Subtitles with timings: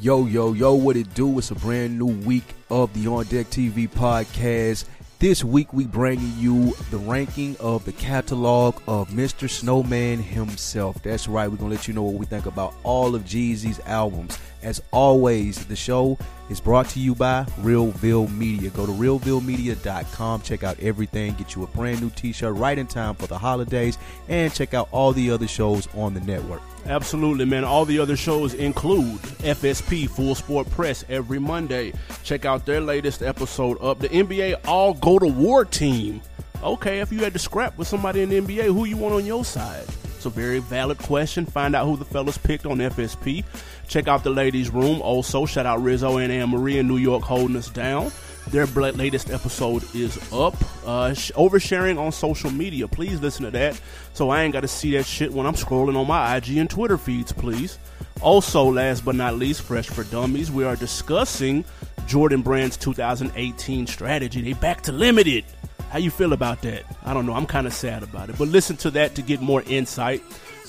[0.00, 1.38] Yo, yo, yo, what it do?
[1.38, 4.86] It's a brand new week of the On Deck TV podcast.
[5.18, 9.46] This week we bringing you the ranking of the catalog of Mr.
[9.46, 11.02] Snowman himself.
[11.02, 14.38] That's right, we're gonna let you know what we think about all of Jeezy's albums.
[14.62, 16.18] As always, the show
[16.50, 18.70] is brought to you by Realville Media.
[18.70, 23.14] Go to realvillemedia.com, check out everything, get you a brand new t-shirt right in time
[23.14, 23.96] for the holidays,
[24.28, 26.60] and check out all the other shows on the network.
[26.86, 27.64] Absolutely, man.
[27.64, 31.92] All the other shows include FSP Full Sport Press every Monday.
[32.22, 33.98] Check out their latest episode up.
[33.98, 36.20] The NBA All Go to War team.
[36.62, 39.24] Okay, if you had to scrap with somebody in the NBA, who you want on
[39.24, 39.86] your side?
[40.20, 41.46] It's a very valid question.
[41.46, 43.42] Find out who the fellas picked on FSP.
[43.90, 45.02] Check out the ladies' room.
[45.02, 48.12] Also, shout out Rizzo and Anne Marie in New York holding us down.
[48.46, 50.54] Their latest episode is up.
[50.86, 52.86] Uh, oversharing on social media.
[52.86, 53.80] Please listen to that.
[54.12, 56.70] So I ain't got to see that shit when I'm scrolling on my IG and
[56.70, 57.80] Twitter feeds, please.
[58.20, 61.64] Also, last but not least, Fresh for Dummies, we are discussing
[62.06, 64.40] Jordan Brand's 2018 strategy.
[64.40, 65.44] They back to limited.
[65.88, 66.84] How you feel about that?
[67.04, 67.34] I don't know.
[67.34, 68.38] I'm kind of sad about it.
[68.38, 70.22] But listen to that to get more insight.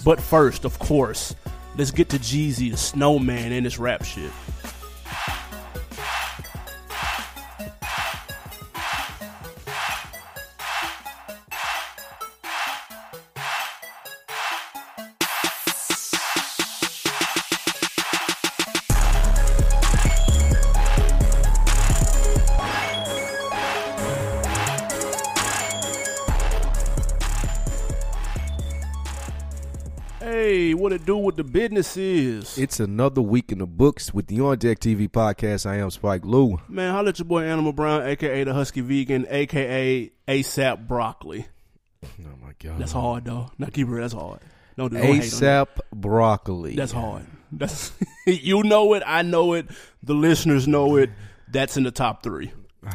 [0.04, 1.36] But first, of course,
[1.78, 4.32] let's get to Jeezy, the snowman, and his rap shit.
[30.82, 32.58] What it do with the business is?
[32.58, 35.68] It's another week in the books with the On Deck TV podcast.
[35.68, 36.60] I am Spike Lou.
[36.68, 41.46] Man, holla at your boy Animal Brown, aka the Husky Vegan, aka ASAP Broccoli.
[42.04, 42.08] Oh
[42.42, 43.52] my god, That's hard though.
[43.60, 43.92] Not keep it.
[43.92, 44.40] That's hard.
[44.76, 46.76] No, on ASAP broccoli.
[46.76, 47.28] That's hard.
[47.52, 47.92] That's
[48.26, 49.04] you know it.
[49.06, 49.68] I know it.
[50.02, 51.12] The listeners know it.
[51.48, 52.52] That's in the top three.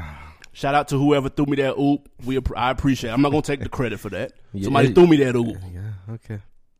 [0.52, 2.08] Shout out to whoever threw me that oop.
[2.24, 3.10] We I appreciate.
[3.10, 3.12] it.
[3.12, 4.32] I'm not gonna take the credit for that.
[4.56, 4.64] Yeah.
[4.64, 5.58] Somebody threw me that oop.
[5.70, 6.38] Yeah, okay.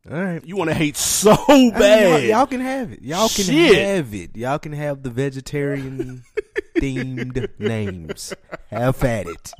[0.09, 0.45] All right.
[0.45, 1.35] You want to hate so
[1.71, 2.21] bad.
[2.23, 3.01] y'all, y'all can have it.
[3.01, 3.85] Y'all can Shit.
[3.87, 4.35] have it.
[4.37, 6.23] Y'all can have the vegetarian
[6.77, 8.33] themed names.
[8.69, 9.51] Have at it.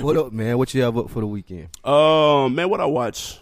[0.00, 0.56] What up, man?
[0.56, 1.68] What you have up for the weekend?
[1.84, 3.38] Um, man, what I watch?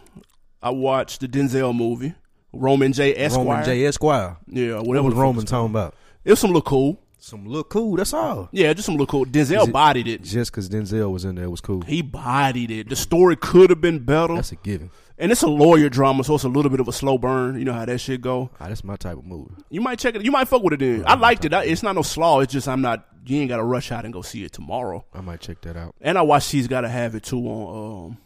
[0.60, 2.14] I watched the Denzel movie,
[2.52, 3.14] Roman J.
[3.14, 3.44] Esquire.
[3.46, 3.86] Roman J.
[3.86, 4.36] Esquire.
[4.48, 5.94] Yeah, What was Roman talking about?
[6.24, 7.00] It was some look cool.
[7.20, 7.96] Some look cool.
[7.96, 8.48] That's all.
[8.50, 9.24] Yeah, just some look cool.
[9.24, 10.22] Denzel it- bodied it.
[10.24, 11.82] Just because Denzel was in there was cool.
[11.82, 12.88] He bodied it.
[12.88, 14.90] The story could have been better, That's a given.
[15.18, 17.58] And it's a lawyer drama, so it's a little bit of a slow burn.
[17.58, 18.50] You know how that shit go.
[18.60, 19.54] Ah, that's my type of movie.
[19.70, 20.24] You might check it.
[20.24, 20.80] You might fuck with it.
[20.80, 21.52] Then I liked it.
[21.52, 22.40] I, it's not no slaw.
[22.40, 23.06] It's just I'm not.
[23.26, 25.04] You ain't got to rush out and go see it tomorrow.
[25.12, 25.94] I might check that out.
[26.00, 28.18] And I watched She's Got to Have It too on um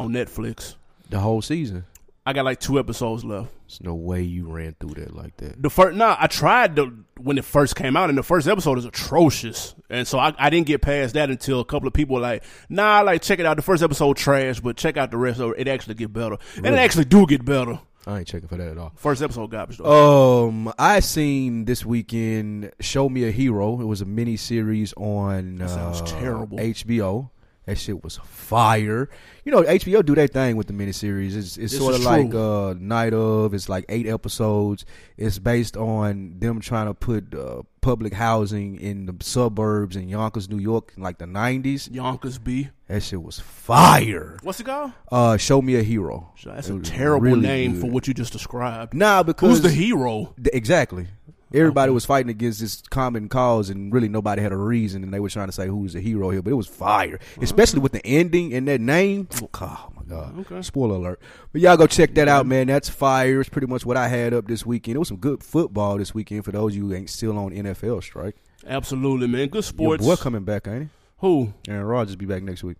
[0.00, 0.76] on Netflix.
[1.10, 1.84] The whole season.
[2.26, 3.52] I got like two episodes left.
[3.68, 5.62] There's no way you ran through that like that.
[5.62, 8.78] The first, nah, I tried the when it first came out, and the first episode
[8.78, 12.16] is atrocious, and so I, I didn't get past that until a couple of people
[12.16, 13.56] were like, nah, like check it out.
[13.56, 15.60] The first episode trash, but check out the rest of it.
[15.60, 17.78] It actually get better, and it actually do get better.
[18.08, 18.92] I ain't checking for that at all.
[18.96, 20.46] First episode garbage though.
[20.48, 25.56] Um, I seen this weekend "Show Me a Hero." It was a mini series on
[25.56, 26.58] That sounds uh, terrible.
[26.58, 27.30] HBO.
[27.66, 29.10] That shit was fire.
[29.46, 31.36] You know, HBO do their thing with the miniseries.
[31.36, 33.54] It's, it's This sort of like uh, Night of.
[33.54, 34.84] It's like eight episodes.
[35.16, 40.48] It's based on them trying to put uh, public housing in the suburbs in Yonkers,
[40.50, 41.88] New York, in like the nineties.
[41.92, 42.70] Yonkers B.
[42.88, 44.36] That shit was fire.
[44.42, 44.90] What's it called?
[45.12, 46.32] Uh, Show Me a Hero.
[46.44, 47.82] That's It a terrible really name good.
[47.82, 48.94] for what you just described.
[48.94, 50.34] Nah, because Who's the hero?
[50.52, 51.06] Exactly.
[51.54, 55.20] Everybody was fighting against this common cause, and really nobody had a reason, and they
[55.20, 56.42] were trying to say who's the hero here.
[56.42, 57.42] But it was fire, uh-huh.
[57.42, 59.28] especially with the ending and that name.
[59.60, 60.38] Oh my god!
[60.40, 60.60] Okay.
[60.62, 61.20] Spoiler alert!
[61.52, 62.66] But y'all go check that out, man.
[62.66, 63.40] That's fire.
[63.40, 64.96] It's pretty much what I had up this weekend.
[64.96, 67.52] It was some good football this weekend for those of you who ain't still on
[67.52, 68.36] NFL strike.
[68.66, 69.48] Absolutely, man.
[69.48, 70.04] Good Your sports.
[70.04, 70.88] boy coming back, ain't he?
[71.18, 71.52] Who?
[71.68, 72.76] Aaron Rodgers be back next week,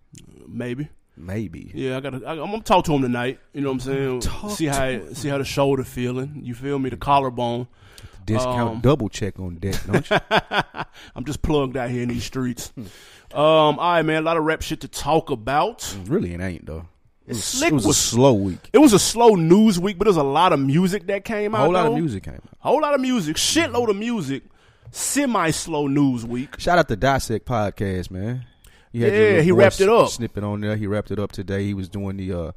[0.47, 0.89] Maybe.
[1.15, 1.71] maybe.
[1.73, 2.25] Yeah, I gotta.
[2.25, 3.39] I, I'm gonna talk to him tonight.
[3.53, 4.19] You know what I'm saying?
[4.21, 6.41] Talk see how to see how the shoulder feeling.
[6.43, 6.89] You feel me?
[6.89, 7.67] The collarbone.
[8.27, 10.17] Discount Um, double check on deck, don't you?
[11.15, 12.71] I'm just plugged out here in these streets.
[12.77, 12.85] um,
[13.33, 14.21] all right, man.
[14.21, 15.95] A lot of rap shit to talk about.
[16.05, 16.85] really, it ain't though.
[17.25, 18.69] It was, Slick it was, was- a slow week.
[18.71, 21.57] It was a slow news week, but there's a lot of music that came A
[21.57, 21.63] out.
[21.63, 22.43] whole lot of music came out.
[22.63, 23.35] A whole lot of music.
[23.35, 24.43] Shitload of music.
[24.91, 26.57] Semi slow news week.
[26.59, 28.45] Shout out to Dissect Podcast, man.
[28.93, 30.09] Yeah, he wrapped it up.
[30.09, 30.75] Snippet on there.
[30.77, 31.65] He wrapped it up today.
[31.65, 32.51] He was doing the uh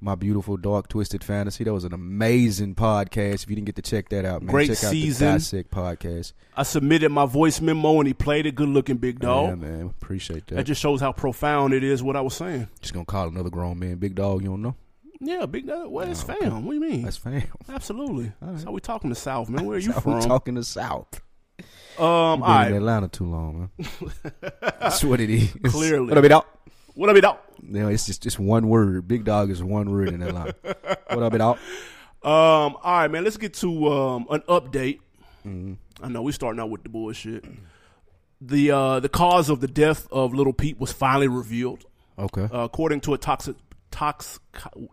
[0.00, 1.64] my beautiful dark twisted fantasy.
[1.64, 3.42] That was an amazing podcast.
[3.44, 5.26] If you didn't get to check that out, man, Great check out season.
[5.28, 6.32] the Dissect Podcast.
[6.56, 8.54] I submitted my voice memo and he played it.
[8.54, 9.48] Good looking big dog.
[9.48, 10.56] Yeah, man, appreciate that.
[10.56, 12.02] That just shows how profound it is.
[12.02, 12.68] What I was saying.
[12.80, 14.42] Just gonna call another grown man, big dog.
[14.42, 14.76] You don't know.
[15.20, 15.66] Yeah, big.
[15.66, 15.88] Dog.
[15.90, 16.64] What is fam?
[16.64, 17.02] What do you mean?
[17.02, 17.42] That's fam.
[17.68, 18.32] Absolutely.
[18.40, 19.64] That's how we talking the South, man.
[19.66, 20.20] Where are you from?
[20.20, 21.20] talking to South.
[21.98, 22.72] um, all Been in right.
[22.74, 24.12] Atlanta too long, man.
[24.80, 25.52] That's what it is.
[25.64, 26.08] Clearly.
[26.14, 26.44] What up, dog?
[26.98, 27.24] What up, it?
[27.62, 29.06] You know, it's just just one word.
[29.06, 30.52] Big dog is one word in that line.
[30.62, 31.56] what up, it dog?
[32.24, 33.22] Um, all right, man.
[33.22, 34.98] Let's get to um an update.
[35.46, 35.74] Mm-hmm.
[36.02, 37.44] I know we starting out with the bullshit.
[38.40, 41.84] The uh the cause of the death of Lil Peep was finally revealed.
[42.18, 42.48] Okay.
[42.52, 43.54] Uh, according to a toxic
[43.92, 44.40] tox,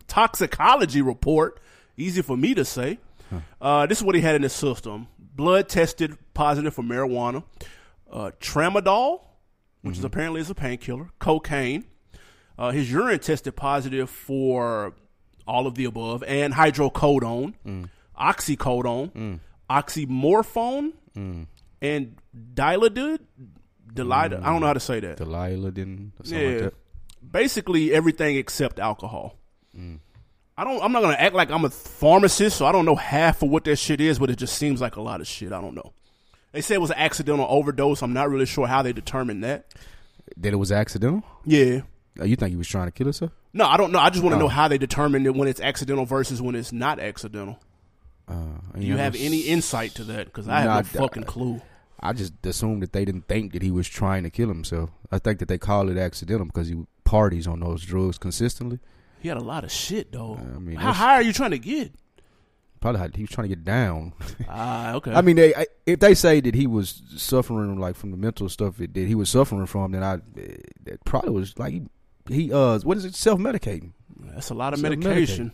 [0.06, 1.58] toxicology report,
[1.96, 3.00] easy for me to say.
[3.60, 7.42] Uh, this is what he had in his system: blood tested positive for marijuana,
[8.12, 9.22] uh, tramadol,
[9.82, 11.84] which is apparently is a painkiller, cocaine.
[12.58, 14.94] Uh, his urine tested positive for
[15.46, 17.54] all of the above, and hydrocodone,
[18.18, 20.92] oxycodone, oxymorphone,
[21.82, 22.16] and
[22.54, 23.18] dilidid.
[23.92, 26.12] Dilida, I don't know how to say that Delilah didn't.
[26.24, 26.74] yeah, like that.
[27.32, 29.36] basically everything except alcohol.
[30.58, 30.82] I don't.
[30.82, 33.64] I'm not gonna act like I'm a pharmacist, so I don't know half of what
[33.64, 35.52] that shit is, but it just seems like a lot of shit.
[35.52, 35.92] I don't know.
[36.52, 38.02] They said it was an accidental overdose.
[38.02, 39.66] I'm not really sure how they determined that.
[40.38, 41.22] That it was accidental.
[41.44, 41.82] Yeah.
[42.20, 43.32] Uh, you think he was trying to kill himself?
[43.52, 43.98] No, I don't know.
[43.98, 44.40] I just want to Oh.
[44.42, 47.58] know how they determined it when it's accidental versus when it's not accidental.
[48.28, 48.34] Uh,
[48.78, 50.26] Do you have any insight to that?
[50.26, 51.60] Because I have Nah, no I- fucking clue.
[52.00, 54.90] I just assumed that they didn't think that he was trying to kill himself.
[55.10, 58.80] I think that they call it accidental because he parties on those drugs consistently.
[59.20, 60.36] He had a lot of shit though.
[60.36, 61.92] I mean, how high are you trying to get?
[62.80, 64.12] Probably he was trying to get down.
[64.48, 65.12] Ah, okay.
[65.12, 68.48] I mean, they, I, if they say that he was suffering like from the mental
[68.48, 70.18] stuff that, that he was suffering from, then I
[70.84, 71.82] that probably was like he,
[72.28, 73.92] he uh what is it self medicating.
[74.34, 75.52] that's a lot of medication.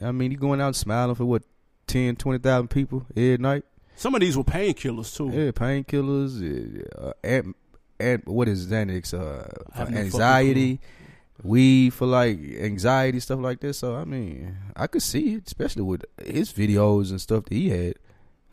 [0.00, 1.42] I mean, he going out smiling for what
[1.88, 3.64] 10, 20,000 people every night.
[3.96, 5.30] Some of these were painkillers too.
[5.30, 7.54] Yeah, painkillers, uh, and
[7.98, 9.12] and what is Xanax?
[9.12, 10.80] Uh, for anxiety,
[11.42, 13.78] weed for like anxiety stuff like this.
[13.78, 17.70] So I mean, I could see it, especially with his videos and stuff that he
[17.70, 17.94] had.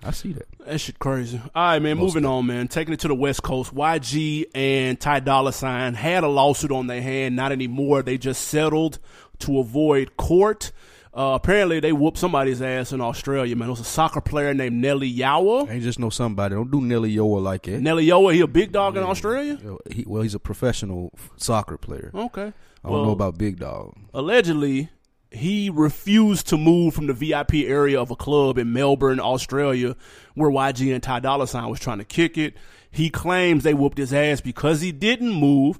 [0.03, 0.45] I see that.
[0.65, 1.41] That shit crazy.
[1.55, 1.97] All right, man.
[1.97, 2.67] Most moving on, man.
[2.67, 3.73] Taking it to the West Coast.
[3.73, 7.35] YG and Ty Dolla Sign had a lawsuit on their hand.
[7.35, 8.03] Not anymore.
[8.03, 8.99] They just settled
[9.39, 10.71] to avoid court.
[11.13, 13.69] Uh, apparently, they whooped somebody's ass in Australia, man.
[13.69, 15.69] It was a soccer player named Nelly Yoa.
[15.71, 16.53] Ain't just know somebody.
[16.55, 17.79] Don't do Nelly Yoa like that.
[17.79, 19.57] Nelly Yoa, he a big dog in Australia.
[19.63, 22.11] Yo, He, well, he's a professional soccer player.
[22.13, 22.51] Okay.
[22.83, 23.95] I don't know about Big Dog.
[24.13, 24.89] allegedly
[25.35, 29.95] he refused to move from the VIP area of a club in Melbourne, Australia,
[30.33, 32.55] where YG and Ty Dolla Sign was trying to kick it.
[32.89, 35.79] He claims they whooped his ass because he didn't move,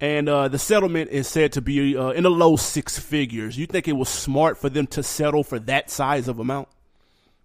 [0.00, 3.58] and uh, the settlement is said to be uh, in the low six figures.
[3.58, 6.68] You think it was smart for them to settle for that size of amount?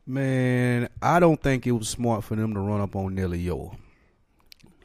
[0.06, 3.76] Man, I don't think it was smart for them to run up on Nelly Yoa.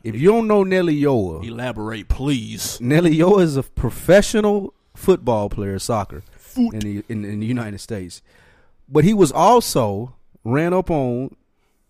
[0.02, 2.80] If you don't know Nelly Yoa, Elaborate, please.
[2.80, 6.22] Nelly Yoa is a professional football player, soccer.
[6.56, 8.22] In the in, in the United States.
[8.88, 10.14] But he was also
[10.44, 11.34] ran up on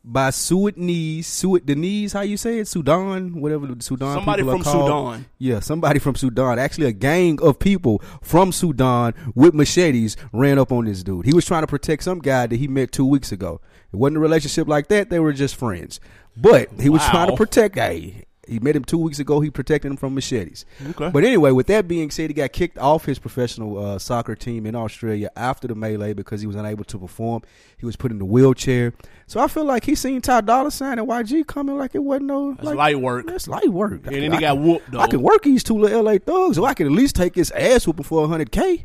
[0.04, 4.16] by Sudanese, Sudanese, how you say it, Sudan, whatever the Sudan.
[4.16, 4.62] Somebody from.
[4.64, 5.26] Sudan.
[5.38, 6.58] Yeah, somebody from Sudan.
[6.58, 11.24] Actually, a gang of people from Sudan with machetes ran up on this dude.
[11.24, 13.60] He was trying to protect some guy that he met two weeks ago.
[13.92, 15.08] It wasn't a relationship like that.
[15.10, 16.00] They were just friends.
[16.36, 17.10] But he was Wow.
[17.10, 17.76] trying to protect.
[17.76, 19.40] Hey, he met him two weeks ago.
[19.40, 20.64] He protected him from machetes.
[20.90, 21.10] Okay.
[21.10, 24.66] But anyway, with that being said, he got kicked off his professional uh, soccer team
[24.66, 27.42] in Australia after the melee because he was unable to perform.
[27.78, 28.92] He was put in the wheelchair.
[29.26, 32.26] So I feel like he seen Ty Dolla Sign and YG coming like it wasn't
[32.26, 33.26] no That's like, light work.
[33.26, 34.06] That's light work.
[34.06, 35.00] And then he got whooped, though.
[35.00, 37.50] I can work these two little LA thugs, so I can at least take his
[37.52, 38.84] ass whooping for hundred k.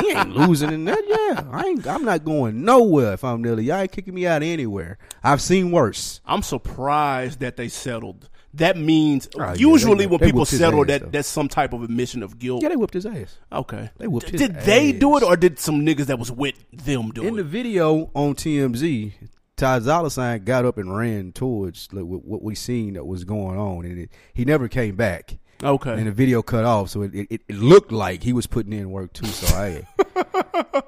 [0.00, 1.02] he ain't losing in that.
[1.06, 1.86] Yeah, I ain't.
[1.86, 3.64] I'm not going nowhere if I'm Nelly.
[3.64, 4.98] Y'all ain't kicking me out anywhere.
[5.24, 6.20] I've seen worse.
[6.26, 8.28] I'm surprised that they settled.
[8.56, 11.08] That means Oh, yeah, usually they- when they people settle, ass, that though.
[11.10, 12.62] that's some type of admission of guilt.
[12.62, 13.36] Yeah, they whipped his ass.
[13.52, 13.90] Okay.
[13.98, 14.48] They his ass.
[14.48, 17.44] Did they do it, or did some niggas that was with them do In the
[17.44, 19.12] video on TMZ,
[19.56, 23.24] Ty Dolla Sign got up and ran towards like, what what we seen that was
[23.24, 25.38] going on, and it, he never came back.
[25.62, 25.92] Okay.
[25.92, 28.90] And the video cut off, so it, it, it looked like he was putting in
[28.90, 29.26] work too.
[29.26, 29.86] So I,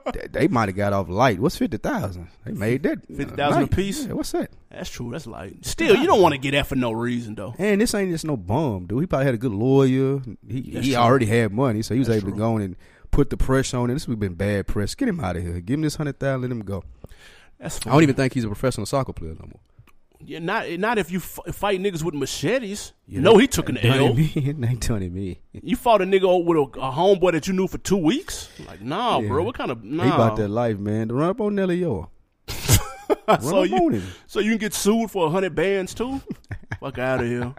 [0.13, 1.41] they, they might have got off light.
[1.41, 2.29] What's fifty thousand?
[2.45, 3.73] They made that uh, 50,000 light.
[3.73, 4.07] apiece?
[4.07, 4.51] Yeah, what's that?
[4.71, 5.11] That's true.
[5.11, 5.65] That's light.
[5.65, 7.55] Still, you don't want to get that for no reason, though.
[7.59, 9.01] And this ain't just no bum, dude.
[9.01, 10.21] He probably had a good lawyer.
[10.47, 11.01] He That's he true.
[11.01, 12.37] already had money, so he was That's able true.
[12.37, 12.77] to go and
[13.11, 13.89] put the pressure on.
[13.91, 13.95] it.
[13.95, 14.95] this would have been bad press.
[14.95, 15.61] Get him out of here.
[15.61, 16.43] Give him this hundred thousand.
[16.43, 16.85] Let him go.
[17.59, 19.61] That's I don't even think he's a professional soccer player no more.
[20.25, 22.93] Yeah, not not if you f- fight niggas with machetes.
[23.07, 24.15] You no, know, he took an L.
[24.15, 24.33] me.
[24.37, 25.41] Ain't done me.
[25.53, 28.49] You fought a nigga with a, a homeboy that you knew for two weeks.
[28.67, 29.29] Like, nah, Yeah.
[29.29, 29.45] bro.
[29.45, 30.03] What kind of nah?
[30.05, 31.09] He about that life, man.
[31.09, 32.09] To run up on Nelly Yoa.
[33.29, 34.03] Run so up you on him.
[34.27, 36.21] so you can get sued for a hundred bands too.
[36.81, 37.55] Fuck out of here.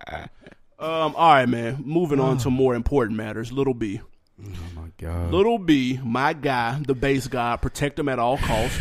[0.77, 1.15] Um.
[1.15, 1.81] All right, man.
[1.85, 3.51] Moving on to more important matters.
[3.51, 3.99] Little B.
[4.43, 5.31] Oh my god.
[5.31, 8.77] Little B, my guy, the base guy, protect him at all costs.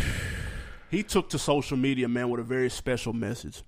[0.89, 3.63] He took to social media, man, with a very special message.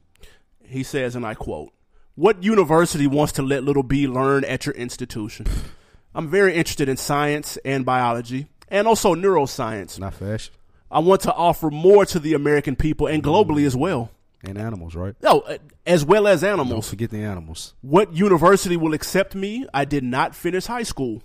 [0.63, 1.71] He says, and I quote,
[2.15, 5.45] What university wants to let little B learn at your institution?
[6.15, 9.99] I'm very interested in science and biology and also neuroscience.
[9.99, 10.53] Not fashion.
[10.89, 14.11] I want to offer more to the American people and globally as well.
[14.43, 15.15] And animals, right?
[15.21, 16.69] No, uh, as well as animals.
[16.69, 17.75] Don't forget the animals.
[17.81, 19.67] What university will accept me?
[19.73, 21.21] I did not finish high school.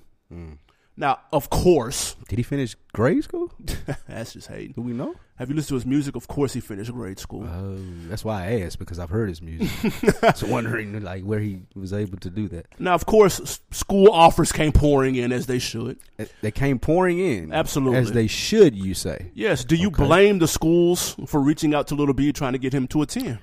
[0.99, 3.53] Now, of course, Did he finish grade school?
[4.09, 4.73] that's just hating.
[4.73, 5.15] Do we know?
[5.37, 6.17] Have you listened to his music?
[6.17, 7.45] Of course, he finished grade school.
[7.47, 7.77] Oh,
[8.09, 9.69] that's why I asked because I've heard his music.
[10.37, 12.67] so wondering like where he was able to do that.
[12.79, 15.99] now, of course, s- school offers came pouring in as they should.
[16.19, 17.99] Uh, they came pouring in, Absolutely.
[17.99, 18.75] as they should.
[18.75, 19.65] You say, Yes.
[19.65, 20.03] Do you Okay.
[20.07, 23.39] blame the schools for reaching out to Little B trying to get him to attend?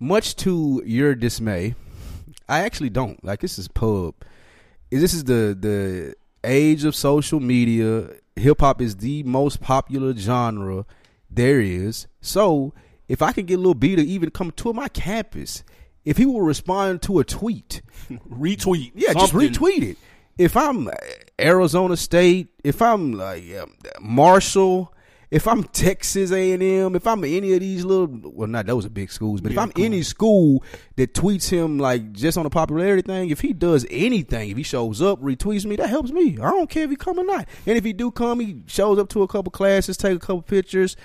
[0.00, 1.74] much to your dismay,
[2.48, 3.22] I actually don't.
[3.24, 4.14] Like this is pub.
[4.90, 6.14] This is the the
[6.44, 8.10] age of social media.
[8.36, 10.86] Hip hop is the most popular genre
[11.30, 12.06] there is.
[12.20, 12.72] So
[13.08, 15.64] if I can get Lil B to even come to my campus,
[16.04, 18.92] if he will respond to a tweet, Retweet.
[18.94, 19.96] yeah, just retweet it.
[20.38, 20.92] If I'm uh,
[21.40, 24.94] Arizona State, if I'm like um, Marshall,
[25.30, 28.86] if I'm Texas A and M, if I'm any of these little, well, not those
[28.86, 30.64] are big schools, but Yeah, if I'm come any school
[30.96, 34.62] that tweets him like just on a popularity thing, if he does anything, if he
[34.62, 36.38] shows up, retweets me, that helps me.
[36.38, 37.46] I don't care if he come or not.
[37.66, 40.42] And if he do come, he shows up to a couple classes, take a couple
[40.42, 40.96] pictures.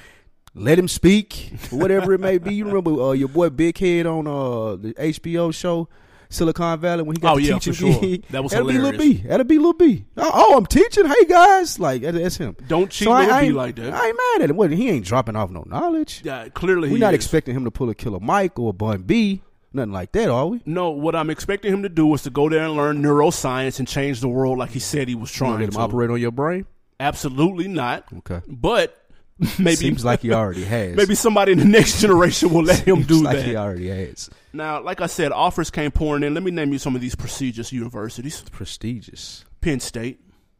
[0.56, 2.54] Let him speak, whatever it may be.
[2.54, 5.90] You remember uh, your boy Big Head on uh, the HBO show
[6.34, 8.02] Silicon Valley when he got Oh, yeah, teaching sure.
[8.02, 8.26] gig?
[8.30, 8.98] That was That'll be Lil.
[8.98, 9.14] B.
[9.26, 10.06] That'll be Lil B.
[10.18, 11.06] Oh, oh, I'm teaching.
[11.06, 12.56] Hey guys, like that's him.
[12.68, 13.94] Don't cheat So Lil B like that.
[13.94, 14.58] I ain't mad at him.
[14.58, 16.22] What, he ain't dropping off no knowledge.
[16.24, 17.20] Yeah, clearly We're not is.
[17.20, 19.42] expecting him to pull a Killer Mike or a Bun B.
[19.76, 20.62] Nothing like that, are we?
[20.68, 23.88] No, what I'm expecting him to do is to go there and learn neuroscience and
[23.88, 25.80] change the world like he said he was You trying him to.
[25.80, 26.68] operate on your brain?
[27.00, 28.06] Absolutely not.
[28.20, 28.42] Okay.
[28.48, 28.96] But
[29.60, 30.96] maybe Seems like he already has.
[30.96, 33.46] maybe somebody in the next generation will let him Seems do like that.
[33.46, 34.30] he already has.
[34.54, 36.34] Now, like I said, offers came pouring in.
[36.34, 39.46] Let me name you some of these prestigious universities: Prestigious.
[39.62, 40.20] Penn State,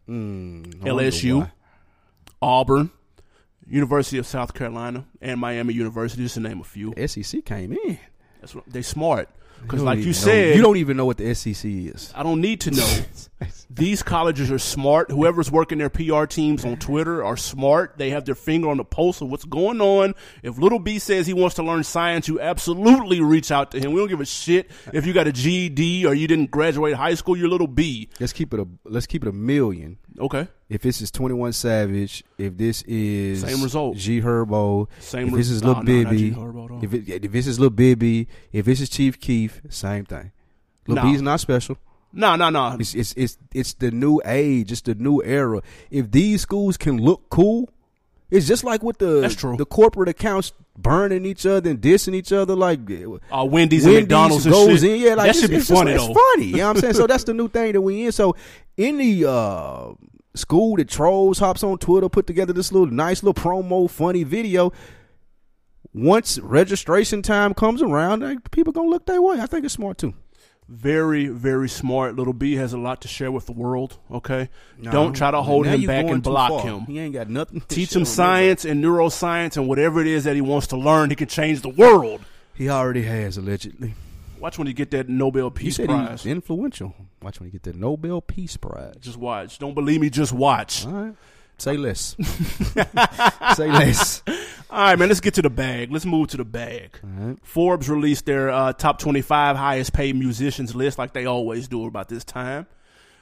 [0.10, 1.50] Mm, LSU.
[2.42, 2.90] Auburn,
[3.68, 6.94] University of South Carolina, and Miami University, just to name a few.
[7.08, 7.98] SEC came in.
[8.42, 9.30] That's what, they smart
[9.62, 12.12] because, like you know- said, you don't even know what the SEC is.
[12.16, 12.98] I don't need to know.
[13.70, 15.10] These colleges are smart.
[15.10, 17.98] Whoever's working their PR teams on Twitter are smart.
[17.98, 20.14] They have their finger on the pulse of what's going on.
[20.44, 23.94] If Little B says he wants to learn science, you absolutely reach out to him.
[23.94, 27.16] We don't give a shit if you got a GED or you didn't graduate high
[27.16, 27.36] school.
[27.36, 28.10] You're Little B.
[28.20, 29.98] Let's keep it a let's keep it a million.
[30.20, 30.48] Okay.
[30.70, 33.98] If this is Twenty One Savage, if this is Same result.
[33.98, 36.36] G Herbo, Same if this is Lil nah, Bibby,
[36.82, 40.32] if it, if this is Lil Bibby, if this is Chief Keef, same thing.
[40.88, 41.04] Lil Nah.
[41.04, 41.78] B's not special.
[42.12, 42.78] No, no, no.
[42.80, 44.72] It's it's it's it's the new age.
[44.72, 45.62] It's the new era.
[45.90, 47.70] If these schools can look cool,
[48.30, 52.56] it's just like with the the corporate accounts burning each other and dissing each other.
[52.56, 54.92] Like Uh, Wendy's, and Wendy's McDonald's and goes shit.
[54.92, 56.14] in, yeah, like that should be it's just- funny it's though.
[56.14, 56.94] funny, you know what I'm saying?
[56.96, 58.12] so that's the new thing that we in.
[58.12, 58.36] So
[58.78, 59.90] any uh
[60.36, 64.72] school that trolls hops on Twitter, put together this little nice little promo, funny video.
[65.94, 69.40] Once registration time comes around, like, people gonna look their way.
[69.40, 70.16] I think it's smart too.
[70.70, 72.16] Very, very smart.
[72.16, 73.98] Little B has a lot to share with the world.
[74.12, 74.50] Okay,
[74.82, 76.82] don't try to hold him back and block him.
[76.82, 77.62] He ain't got nothing.
[77.62, 81.10] to Teach him science and neuroscience and whatever it is that he wants to learn.
[81.10, 82.22] He can change the world.
[82.54, 83.96] He already has allegedly.
[84.40, 86.24] Watch when you get that Nobel Peace Prize.
[86.24, 86.94] he's influential.
[87.22, 88.96] Watch when you get that Nobel Peace Prize.
[89.00, 89.58] Just watch.
[89.58, 90.10] Don't believe me.
[90.10, 90.86] Just watch.
[90.86, 91.14] Right.
[91.58, 92.16] Say less.
[93.56, 94.22] Say less.
[94.74, 95.08] All right, man.
[95.08, 95.92] Let's get to the bag.
[95.92, 96.98] Let's move to the bag.
[97.04, 97.38] Right.
[97.44, 102.10] Forbes released their uh, top 25 highest paid musicians list, like they always do about
[102.10, 102.66] this time.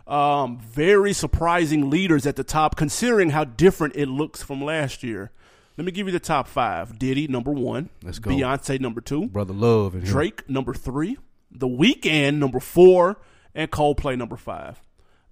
[0.08, 5.32] Um, very surprising leaders at the top, considering how different it looks from last year.
[5.76, 8.32] Let me give you the top five: Diddy number one, Let's go.
[8.32, 10.10] Beyonce number two, Brother Love and him.
[10.10, 11.18] Drake number three,
[11.52, 13.20] The Weeknd number four,
[13.54, 14.82] and Coldplay number five.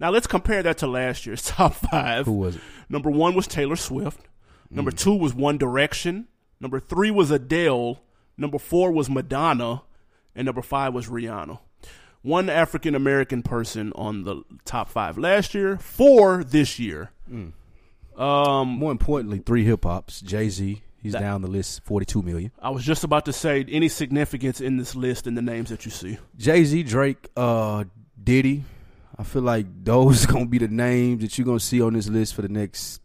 [0.02, 2.26] Now let's compare that to last year's top five.
[2.26, 2.62] Who was it?
[2.90, 4.20] Number one was Taylor Swift.
[4.72, 6.28] Number two was One Direction.
[6.60, 8.00] Number three was Adele.
[8.38, 9.82] Number four was Madonna.
[10.36, 11.60] And number five was Rihanna.
[12.22, 17.12] One African American person on the top five last year, four this year.
[18.18, 20.22] Um, More importantly, three hip hops.
[20.22, 20.82] Jay Z.
[21.02, 22.52] He's That- down the list, forty-two million.
[22.62, 25.86] I was just about to say any significance in this list and the names that
[25.86, 26.18] you see.
[26.38, 27.86] Jay Z, Drake, uh,
[28.22, 28.66] Diddy.
[29.18, 32.34] I feel like those gonna be the names that you're gonna see on this list
[32.36, 33.00] for the next.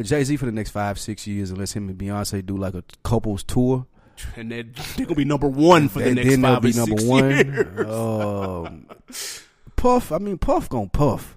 [0.00, 2.84] Jay Z for the next five, six years, unless him and Beyonce do like a
[3.04, 3.86] couples tour.
[4.36, 4.62] And they're,
[4.96, 7.30] they're going to be number one for the next five be or number six one.
[7.30, 7.86] years.
[7.88, 8.86] Um,
[9.74, 11.36] Puff, I mean Puff gonna puff.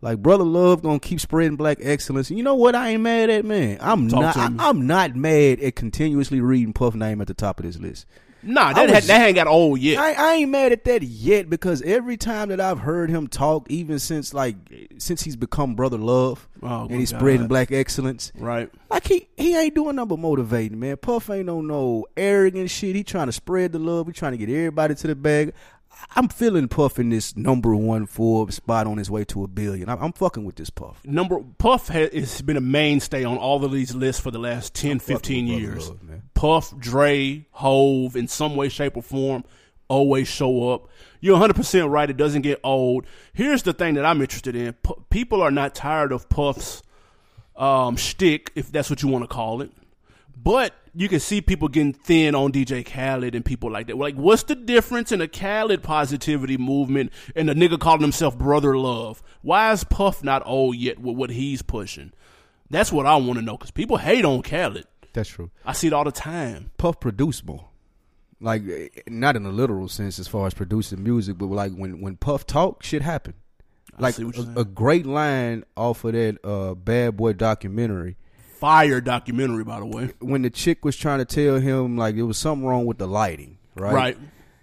[0.00, 2.28] Like brother love gonna keep spreading black excellence.
[2.28, 2.74] And You know what?
[2.76, 3.78] I ain't mad at man.
[3.80, 4.36] I'm Talk not.
[4.36, 4.68] I.
[4.68, 8.06] I'm not mad at continuously reading Puff name at the top of this list.
[8.44, 9.98] Nah, that, was- that ain't got old yet.
[9.98, 13.70] I, I ain't mad at that yet because every time that I've heard him talk,
[13.70, 14.56] even since like
[14.98, 17.18] since he's become brother love Oh, and he's God.
[17.18, 18.70] spreading black excellence, right.
[18.90, 20.96] like he he ain't doing nothing but motivating, man.
[20.96, 22.94] Puff ain't on no arrogant shit.
[22.96, 24.06] He trying to spread the love.
[24.06, 25.52] He trying to get everybody to the bag.
[26.16, 29.88] I'm feeling Puff in this number one Forbes spot on his way to a billion.
[29.88, 31.00] I'm, I'm fucking with this Puff.
[31.04, 34.74] Number Puff ha- has been a mainstay on all of these lists for the last
[34.74, 35.88] 10, 15 fucking with Brother years.
[35.88, 36.22] Love.
[36.34, 39.44] Puff, Dre, Hove, in some way, shape, or form,
[39.88, 40.88] always show up.
[41.20, 42.08] You're 100% right.
[42.10, 43.06] It doesn't get old.
[43.32, 44.72] Here's the thing that I'm interested in.
[44.74, 46.82] Pu- people are not tired of Puff's
[47.56, 49.70] um, shtick, if that's what you want to call it.
[50.36, 53.96] But you can see people getting thin on DJ Khaled and people like that.
[53.96, 58.76] Like, what's the difference in a Khaled positivity movement and a nigga calling himself Brother
[58.76, 59.22] Love?
[59.42, 62.12] Why is Puff not old yet with what he's pushing?
[62.70, 64.86] That's what I want to know because people hate on Khaled.
[65.12, 65.50] That's true.
[65.64, 66.70] I see it all the time.
[66.76, 67.68] Puff produce more.
[68.40, 72.00] Like eh, not in a literal sense as far as producing music, but like when
[72.00, 73.34] when Puff talk, shit happen.
[73.98, 74.56] Like see what you're saying.
[74.56, 78.16] a, a great line off of that uh, Bad Boy documentary
[78.64, 80.10] Fire documentary, by the way.
[80.20, 83.06] when the chick was trying to tell him like it was something wrong with the
[83.06, 83.92] lighting, right?
[83.92, 84.18] Right.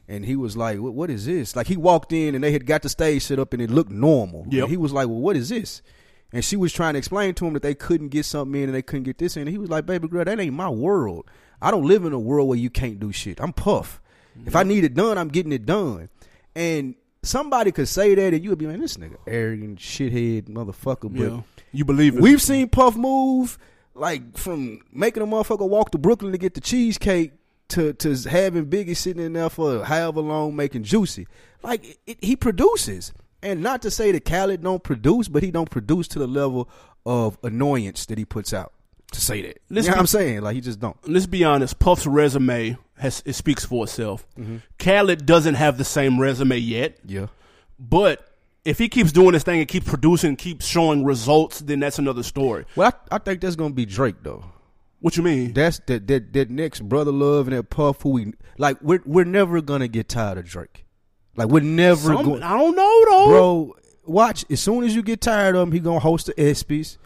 [0.07, 2.65] And he was like, what, "What is this?" Like he walked in and they had
[2.65, 4.47] got the stage set up and it looked normal.
[4.49, 4.65] Yeah.
[4.65, 5.83] He was like, "Well, what is this?"
[6.33, 8.75] And she was trying to explain to him that they couldn't get something in and
[8.75, 9.41] they couldn't get this in.
[9.43, 11.25] And he was like, "Baby girl, that ain't my world.
[11.61, 13.39] I don't live in a world where you can't do shit.
[13.39, 14.01] I'm Puff.
[14.47, 16.09] If I need it done, I'm getting it done."
[16.55, 21.13] And somebody could say that and you would be like, "This nigga arrogant shithead motherfucker."
[21.13, 21.41] But Yeah.
[21.71, 22.21] You believe it.
[22.21, 23.57] We've seen Puff move
[23.93, 27.33] like from making a motherfucker walk to Brooklyn to get the cheesecake
[27.69, 31.27] to to having Biggie sitting in there for however long making Juicy.
[31.63, 35.69] Like it, he produces, and not to say that Khaled don't produce, but he don't
[35.69, 36.69] produce to the level
[37.05, 38.73] of annoyance that he puts out.
[39.13, 40.41] To say that, Let's you know be- what I'm saying?
[40.41, 40.95] Like he just don't.
[41.07, 44.25] let's be honest, Puff's resume has it speaks for itself.
[44.39, 44.57] Mm-hmm.
[44.79, 47.27] Khaled doesn't have the same resume yet, Yeah,
[47.77, 48.25] but
[48.65, 52.23] if he keeps doing this thing and keeps producing, keeps showing results, then that's another
[52.23, 52.65] story.
[52.75, 54.45] well, I, I think that's gonna be Drake though.
[54.99, 55.53] What you mean?
[55.53, 58.77] That's that that that next brother love and that Puff who we like.
[58.81, 60.85] We're we're never gonna get tired of Drake.
[61.35, 62.43] Like we're never Some- going.
[62.43, 63.27] I don't know though.
[63.29, 63.75] bro.
[64.05, 66.97] Watch as soon as you get tired of him, he gonna host the ESPYS.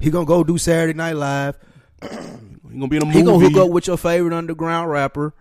[0.00, 1.58] He gonna go do Saturday Night Live.
[2.72, 3.18] He gonna be in a movie.
[3.18, 5.34] He gonna hook up with your favorite underground rapper.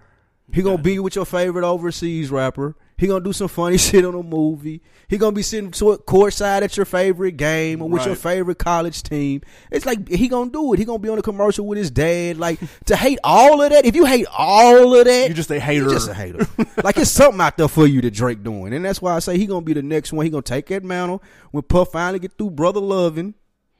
[0.53, 2.75] He gonna be with your favorite overseas rapper.
[3.01, 4.79] He gonna do some funny shit on a movie.
[5.07, 9.41] He gonna be sitting courtside at your favorite game or with your favorite college team.
[9.71, 10.77] It's like he gonna do it.
[10.77, 12.37] He gonna be on a commercial with his dad.
[12.37, 13.85] Like to hate all of that.
[13.85, 15.89] If you hate all of that, You just a hater.
[15.89, 16.45] just a hater.
[16.83, 19.35] like it's something out there for you to Drake doing, and that's why I say
[19.39, 20.23] he gonna be the next one.
[20.23, 23.33] He gonna take that mantle when Puff finally get through brother loving.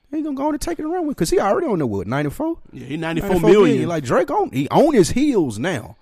[0.10, 2.08] He gonna go on and take it around with because he already on the what
[2.08, 2.58] ninety four.
[2.74, 3.88] yeah, he 94 million.
[3.88, 5.96] Like Drake on he on his heels now.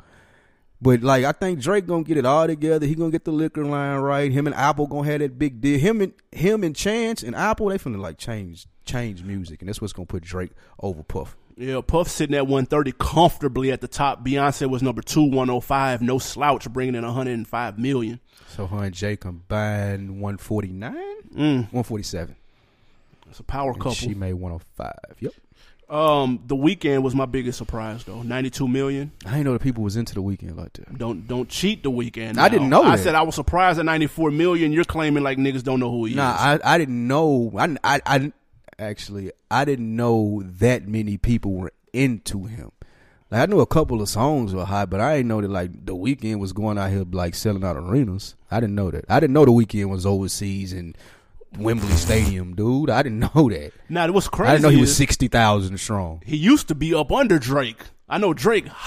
[0.82, 2.86] But like I think Drake gonna get it all together.
[2.86, 4.32] He gonna get the liquor line right.
[4.32, 5.78] Him and Apple gonna have that big deal.
[5.80, 9.82] Him and him and Chance and Apple they finna like change change music, and that's
[9.82, 11.36] what's gonna put Drake over Puff.
[11.58, 14.24] Yeah, Puff sitting at 130 comfortably at the top.
[14.26, 16.02] Beyonce was number two, 105.
[16.02, 18.22] No slouch, bringing in 105 million.
[18.48, 20.96] So her and Jay combined one forty nine,
[21.36, 22.38] Mm, one forty seven.
[23.30, 23.92] it's a power couple.
[23.92, 25.18] She made one hundred five.
[25.20, 25.34] Yep.
[25.89, 28.21] Um, the Weeknd was my biggest surprise though.
[28.21, 29.12] 92 million.
[29.25, 30.97] I didn't know the people was into the Weeknd like that.
[30.97, 32.38] Don't don't cheat the Weeknd.
[32.38, 33.04] I didn't know I that.
[33.04, 34.71] said I was surprised at 94 million.
[34.71, 36.39] You're claiming like niggas don't know who he Nah, is.
[36.41, 37.52] Nah, I I didn't know.
[37.58, 38.32] I, I I
[38.78, 42.71] actually I didn't know that many people were into him.
[43.32, 45.86] Like I knew a couple of songs were hot, but I didn't know that like
[45.86, 48.36] the Weeknd was going out here like selling out arenas.
[48.52, 49.06] I didn't know that.
[49.10, 50.95] I didn't know the Weeknd was overseas and
[51.57, 52.89] Wembley Stadium, dude.
[52.89, 53.71] I didn't know that.
[53.89, 54.49] Now what's crazy?
[54.49, 56.21] I didn't know he was sixty thousand strong.
[56.25, 57.81] He used to be up under Drake.
[58.07, 58.67] I know Drake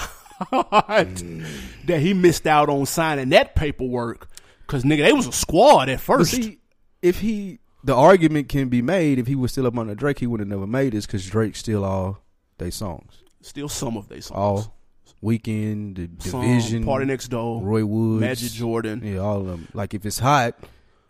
[0.51, 1.45] Mm.
[1.85, 4.27] that he missed out on signing that paperwork
[4.65, 6.31] because nigga they was a squad at first.
[6.31, 6.59] see,
[7.01, 10.27] if he, the argument can be made if he was still up under Drake, he
[10.27, 12.19] would have never made this because Drake still all
[12.57, 13.23] they songs.
[13.41, 14.31] Still some of they songs.
[14.37, 14.75] all
[15.23, 19.01] Weeknd, the Some, division, Party Next Door, Roy Woods, Majid Jordan.
[19.05, 19.67] yeah, all of them.
[19.73, 20.55] Like if it's hot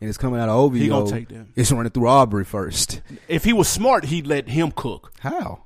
[0.04, 1.54] and it's coming out of OVO, He gonna take them.
[1.56, 3.02] it's running through Aubrey first.
[3.30, 5.14] If he was smart, he'd let him cook.
[5.22, 5.64] How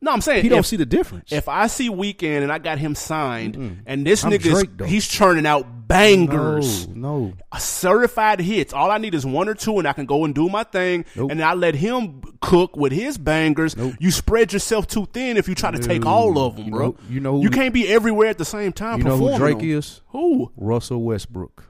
[0.00, 1.32] No, I'm saying he don't if, see the difference?
[1.32, 4.84] if I see Weeknd and I got him signed, and this I'm Drake, though.
[4.86, 6.88] he's churning out bangers.
[6.88, 8.72] no, no, certified hits.
[8.72, 11.04] All I need is one or two, and I can go and do my thing.
[11.16, 11.30] Nope.
[11.30, 13.76] And I let him cook with his bangers.
[13.76, 13.94] Nope.
[13.98, 16.80] You spread yourself too thin if you try to take all of them, bro.
[16.86, 18.98] You know- you know who- you can't be everywhere at the same time.
[18.98, 19.70] you know who Drake them.
[19.70, 20.00] is?
[20.08, 20.50] Who?
[20.56, 21.64] Russell Westbrook.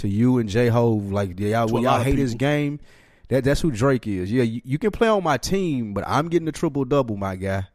[0.00, 2.80] To you and J Hove, like y'all, To when a lot y'all hate his game.
[3.28, 4.32] That that's who Drake is.
[4.32, 7.36] Yeah, you, you can play on my team, but I'm getting the triple double, my
[7.36, 7.68] guy.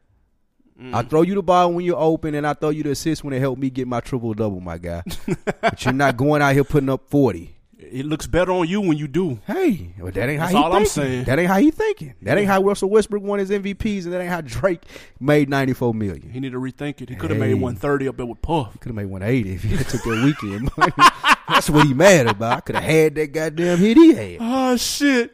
[0.77, 1.09] I mm.
[1.09, 3.39] throw you the ball when you're open, and I throw you the assist when it
[3.39, 5.03] helped me get my triple double, my guy.
[5.61, 7.54] but you're not going out here putting up forty.
[7.91, 9.39] It looks better on you when you do.
[9.47, 11.25] Hey, well, that ain't how That's he all I'm saying.
[11.25, 12.13] That ain't how he thinking.
[12.21, 14.81] That ain't how Russell Westbrook won his MVPs, and that ain't how Drake
[15.19, 16.29] made 94 million.
[16.31, 17.09] He need to rethink it.
[17.09, 17.53] He could have Hey.
[17.53, 18.79] made 130 up there with Puff.
[18.79, 20.93] Could have made 180 if he had took that Weeknd money.
[21.47, 22.57] That's what he mad about.
[22.57, 24.37] I could have had that goddamn hit he had.
[24.41, 25.31] Oh shit!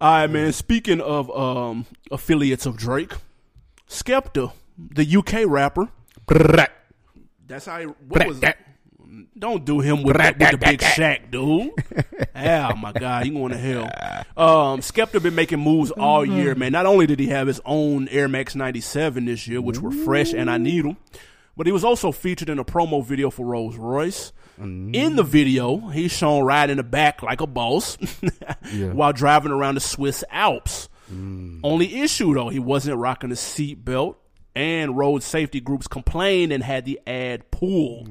[0.00, 0.52] All right, man.
[0.52, 3.12] Speaking of um, affiliates of Drake,
[3.88, 5.88] Skepta, the UK rapper.
[7.46, 7.80] That's how.
[7.80, 8.56] He, what was it?
[9.38, 11.72] Don't do him with, the- with the big Shaq, dude.
[12.34, 13.84] oh my god, he going to hell.
[14.36, 16.36] Um, Skepta been making moves all mm-hmm.
[16.36, 16.72] year, man.
[16.72, 20.32] Not only did he have his own Air Max 97 this year, which were fresh
[20.32, 20.96] and I need them,
[21.56, 24.32] but he was also featured in a promo video for Rolls Royce.
[24.60, 24.94] Mm-hmm.
[24.94, 27.96] In the video, he's shown riding in the back like a boss
[28.92, 30.88] while driving around the Swiss Alps.
[31.10, 31.60] Mm.
[31.64, 34.16] Only issue though, he wasn't rocking a seatbelt,
[34.54, 38.08] and road safety groups complained and had the ad pulled.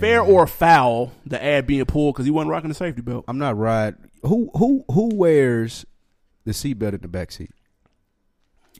[0.00, 3.24] Fair or foul, the ad being pulled because he wasn't rocking the safety belt.
[3.28, 3.94] I'm not right.
[4.22, 5.84] Who who who wears
[6.44, 7.50] the seatbelt in the back seat?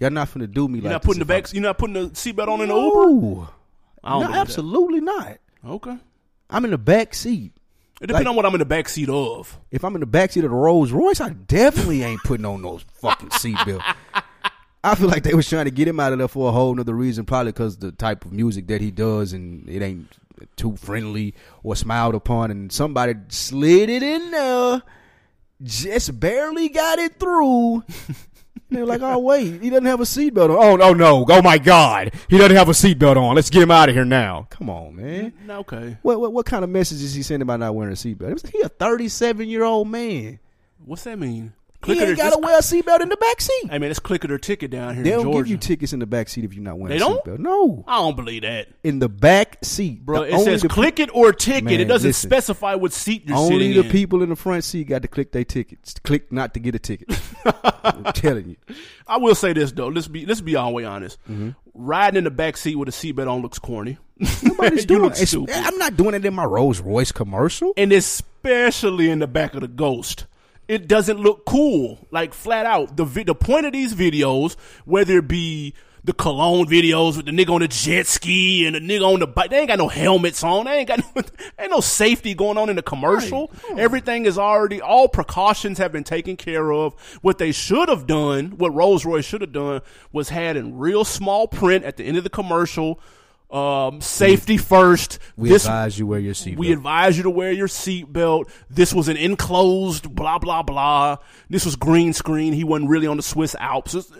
[0.00, 1.52] Y'all not finna do me You're like not putting the back.
[1.52, 2.96] You're not putting the seatbelt on in the Uber.
[3.00, 3.48] No,
[4.04, 4.36] I believe that.
[4.38, 5.38] absolutely not.
[5.66, 5.96] Okay.
[6.50, 7.52] I'm in the back seat.
[8.00, 9.58] It depends Like- on what I'm in the back seat of.
[9.70, 12.62] If I'm in the back seat of the Rolls Royce, I definitely ain't putting on
[12.62, 13.80] those fucking seatbelt.
[14.84, 16.74] I feel like they was trying to get him out of there for a whole
[16.74, 20.08] nother reason, probably because the type of music that he does and it ain't
[20.56, 24.82] too friendly or smiled upon, and somebody slid it in there,
[25.62, 27.84] just barely got it through.
[28.70, 31.26] They're like, "Oh wait, he doesn't have a seatbelt on." Oh no, no!
[31.28, 33.34] Oh my God, he doesn't have a seatbelt on.
[33.34, 34.46] Let's get him out of here now.
[34.50, 35.32] Come on, man.
[35.46, 35.98] Mm, okay.
[36.02, 38.48] What, what what kind of message is he sending by not wearing a seatbelt?
[38.48, 40.38] He a thirty seven year old man.
[40.84, 41.52] What's that mean?
[41.84, 43.70] He ain't got to wear a seatbelt in the back seat.
[43.70, 45.38] Hey man, it's click it or ticket down here They in don't Georgia.
[45.44, 47.24] give you tickets in the back seat if you're not wearing They a don't?
[47.24, 47.38] seatbelt.
[47.38, 50.20] No, I don't believe that, in the back seat, bro.
[50.24, 51.64] The It says click it or ticket.
[51.64, 52.28] Man, it doesn't listen.
[52.30, 53.42] specify what seat you're in.
[53.42, 53.92] Only sitting the in.
[53.92, 55.94] people in the front seat got to click their tickets.
[56.04, 57.08] Click not to get a ticket.
[57.84, 58.56] I'm telling you.
[59.06, 59.88] I will say this though.
[59.88, 61.18] Let's be let's be all the way honest.
[61.30, 61.50] Mm-hmm.
[61.74, 63.98] Riding in the back seat with a seatbelt on looks corny.
[64.42, 65.50] Nobody's doing it.
[65.52, 67.72] I'm not doing it in my Rolls Royce commercial.
[67.76, 70.26] and especially in the back of the Ghost.
[70.68, 72.96] It doesn't look cool, like flat out.
[72.96, 77.32] The vi- the point of these videos, whether it be the cologne videos with the
[77.32, 79.88] nigga on the jet ski and the nigga on the bike, they ain't got no
[79.88, 80.64] helmets on.
[80.64, 81.22] They ain't got no,
[81.58, 83.52] ain't no safety going on in the commercial.
[83.76, 86.94] Everything is already all precautions have been taken care of.
[87.22, 91.04] What they should have done, what Rolls Royce should have done, was had in real
[91.04, 92.98] small print at the end of the commercial.
[93.52, 95.18] Um, safety first.
[95.36, 96.56] We This- advise you wear your seatbelt.
[96.56, 98.48] we advise you to wear your seatbelt.
[98.70, 101.18] This was an enclosed blah blah blah.
[101.50, 102.54] This was green screen.
[102.54, 103.92] He wasn't really on the Swiss Alps.
[103.92, 104.12] Just,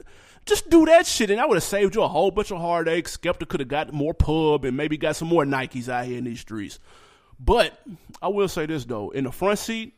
[0.45, 3.17] just do that shit, and that would have saved you a whole bunch of heartaches.
[3.17, 6.25] Skepta could have got more pub and maybe got some more Nikes out here in
[6.25, 6.79] these streets.
[7.41, 7.73] But
[8.21, 9.95] I will say this though: in the front seat,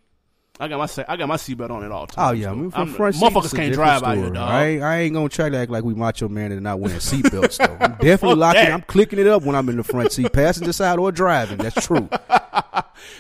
[0.60, 2.30] I got my I got my seatbelt on at all times.
[2.30, 4.36] Oh yeah, I mean, from I'm- front seats, motherfuckers can't drive out here, story.
[4.36, 4.50] dog.
[4.50, 6.98] I ain't, I ain't gonna try to act like we macho man and not wearing
[7.00, 7.76] seatbelts though.
[7.80, 8.62] I'm definitely locking.
[8.62, 8.72] that.
[8.72, 11.58] I'm clicking it up when I'm in the front seat, passenger side or driving.
[11.58, 12.08] That's true.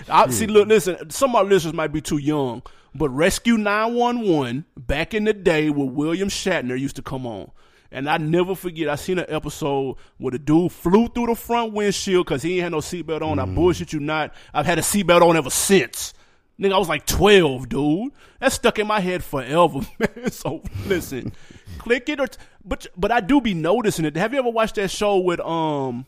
[0.08, 0.46] I see.
[0.46, 1.10] Look, listen.
[1.10, 2.62] Some of our listeners might be too young,
[2.94, 7.26] but Rescue Nine One One back in the day where William Shatner used to come
[7.26, 7.50] on,
[7.90, 8.88] and I never forget.
[8.88, 12.62] I seen an episode where the dude flew through the front windshield because he ain't
[12.62, 13.40] had no seatbelt on.
[13.40, 13.56] I mm.
[13.56, 14.32] bullshit you not.
[14.52, 16.14] I've had a seatbelt on ever since.
[16.60, 18.12] Nigga, I was like twelve, dude.
[18.40, 20.30] That stuck in my head forever, man.
[20.30, 21.32] So listen,
[21.78, 24.16] click it or, t- but but I do be noticing it.
[24.16, 26.06] Have you ever watched that show with um,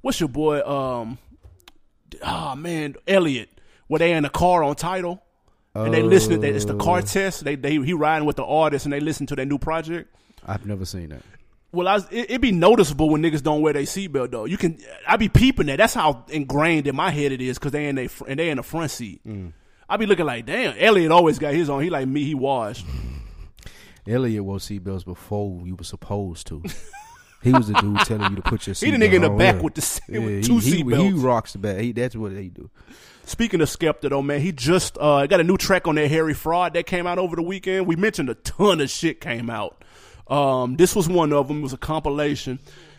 [0.00, 1.18] what's your boy um
[2.22, 3.50] oh man, Elliot,
[3.88, 5.22] where they in a car on title
[5.74, 6.54] and they listen to that.
[6.54, 7.44] It's the car test.
[7.44, 10.14] They they he riding with the artist and they listen to their new project.
[10.46, 11.22] I've never seen that.
[11.72, 14.44] Well, I it, it be noticeable when niggas don't wear their seatbelt though.
[14.44, 15.76] You can I be peeping that.
[15.76, 18.56] That's how ingrained in my head it is because they in they and they in
[18.56, 19.20] the front seat.
[19.90, 21.82] I be looking like, damn, Elliot always got his on.
[21.82, 22.86] He like me, he washed.
[24.06, 26.62] Elliot wore seatbelts before you were supposed to.
[27.42, 28.92] He was the dude telling you to put your seatbelt on.
[28.92, 29.62] He the nigga in the back Yeah.
[29.62, 31.02] with the s- Yeah, with two he, he, seatbelts.
[31.06, 31.78] he rocks the back.
[31.80, 32.68] He, that's what he do.
[33.24, 36.34] Speaking of Skepta though, man, he just uh, got a new track on that Harry
[36.34, 37.86] Fraud that came out over the weekend.
[37.86, 39.82] We mentioned a ton of shit came out.
[40.28, 41.60] Um, this was one of them.
[41.60, 42.58] It was a compilation.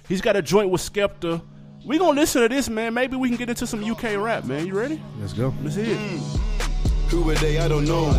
[0.10, 1.43] He's got a joint with Skepta.
[1.86, 2.95] We gonna listen to this, man.
[2.95, 4.65] Maybe we can get into some UK rap, man.
[4.65, 4.99] You ready?
[5.19, 5.54] Let's go.
[5.62, 6.70] Let's hear it.
[7.12, 7.60] Who are they?
[7.60, 8.10] I don't know.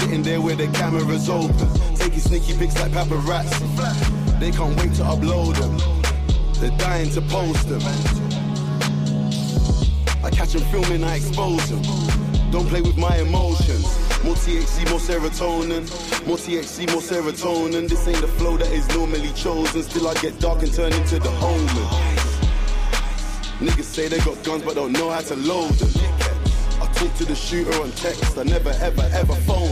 [0.00, 4.40] Sitting there with the cameras open, taking sneaky pics like paparazzi.
[4.40, 5.76] They can't wait to upload them.
[6.54, 7.82] They're dying to post them.
[10.24, 11.82] I catch them filming, I expose them.
[12.50, 13.84] Don't play with my emotions.
[14.24, 15.84] More THC, more serotonin.
[16.26, 17.86] More THC, more serotonin.
[17.86, 19.82] This ain't the flow that is normally chosen.
[19.82, 21.68] Still, I get dark and turn into the omen.
[23.60, 26.07] Niggas say they got guns but don't know how to load them.
[26.98, 28.36] I talk to the shooter on text.
[28.36, 29.70] I never, ever, ever phone.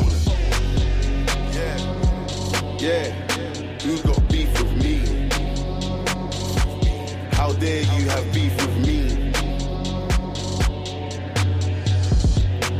[1.51, 3.11] Yeah, yeah.
[3.83, 5.29] Who's got beef with me?
[7.33, 9.33] How dare you have beef with me?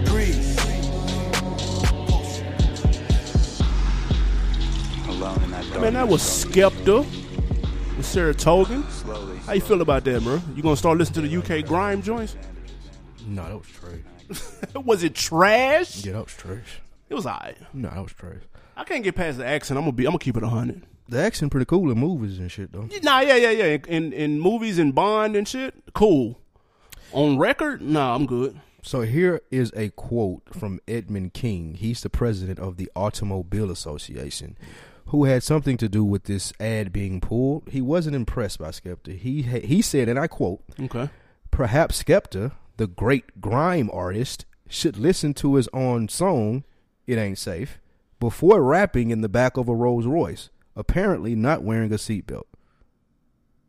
[0.05, 0.55] Grease.
[5.51, 7.05] that dark Man, that was Skepta
[7.97, 8.89] with Saratoga.
[8.93, 9.39] slowly.
[9.39, 10.41] How you feel about that, bro?
[10.55, 12.37] You gonna start listening to the UK grime joints?
[13.27, 14.16] No, that was trash.
[14.85, 16.05] was it trash?
[16.05, 16.81] Yeah, that was trash.
[17.09, 17.57] It was alright.
[17.73, 18.43] No, that was trash.
[18.77, 19.79] I can't get past the accent.
[19.79, 20.05] I'm gonna be.
[20.05, 20.83] I'm gonna keep it hundred.
[21.09, 22.89] The accent pretty cool in movies and shit though.
[23.03, 23.79] Nah, yeah, yeah, yeah.
[23.89, 26.41] In in movies and Bond and shit, cool.
[27.13, 28.61] On record, nah, I'm good.
[28.83, 31.75] So here is a quote from Edmund King.
[31.75, 34.57] He's the president of the Automobile Association,
[35.07, 37.69] who had something to do with this ad being pulled.
[37.71, 39.17] He wasn't impressed by Skepta.
[39.17, 41.09] He he said, and I quote, Okay.
[41.51, 46.65] "Perhaps Skepta, the great grime artist, should listen to his own song,
[47.07, 47.79] It Ain't Safe,
[48.19, 52.47] before rapping in the back of a Rolls Royce, apparently not wearing a seatbelt."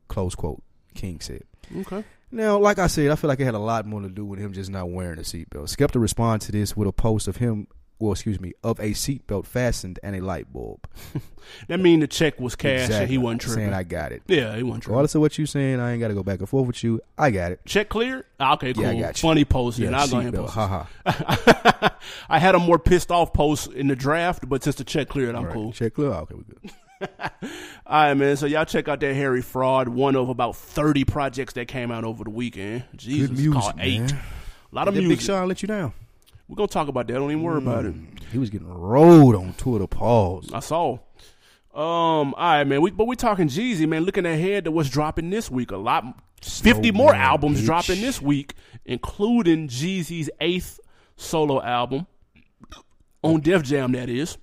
[0.07, 0.63] Close quote.
[0.93, 1.43] King said.
[1.75, 2.03] Okay.
[2.31, 4.39] Now, like I said, I feel like it had a lot more to do with
[4.39, 5.75] him just not wearing a seatbelt.
[5.75, 7.67] Skepta responded to this with a post of him,
[7.99, 10.87] well, excuse me, of a seatbelt fastened and a light bulb.
[11.69, 13.63] That mean the check was cash and he wasn't tripping.
[13.63, 14.21] Saying I got it.
[14.27, 14.95] yeah, he wasn't tripping.
[14.95, 16.99] Regardless of what you saying, I ain't got to go back and forth with you.
[17.17, 17.61] I got it.
[17.65, 18.25] Check cleared?
[18.37, 18.83] Ah, okay, cool.
[18.83, 19.29] Yeah, I got you.
[19.29, 19.79] Funny post.
[19.79, 21.97] Yeah, I'll go ahead and post Ha ha.
[22.29, 25.35] I had a more pissed off post in the draft, but since the check cleared,
[25.35, 25.53] I'm right.
[25.53, 25.71] cool.
[25.71, 26.09] Check clear.
[26.09, 26.71] Okay, we good.
[27.21, 27.29] All
[27.87, 28.35] right, man.
[28.35, 32.03] So y'all check out that Harry Fraud, one of about 30 projects that came out
[32.03, 32.83] over the weekend.
[32.97, 34.01] Jesus, Good music, called eight.
[34.01, 34.19] man.
[34.73, 35.19] A lot of music.
[35.19, 35.93] Big Sean let you down.
[36.47, 37.13] We're gonna talk about that.
[37.13, 37.93] Don't even worry about it.
[38.31, 39.87] He was getting rolled on Twitter.
[39.87, 40.51] Pause.
[40.53, 40.93] I saw.
[41.73, 42.81] Um, all right, man.
[42.81, 44.03] We but we're talking Jeezy, man.
[44.03, 45.71] Looking ahead to what's dropping this week.
[45.71, 46.05] A lot,
[46.41, 47.65] fifty more man, albums bitch.
[47.65, 48.53] dropping this week,
[48.85, 50.79] including Jeezy's eighth
[51.17, 52.07] solo album
[53.21, 53.91] on Def Jam.
[53.91, 54.37] That is.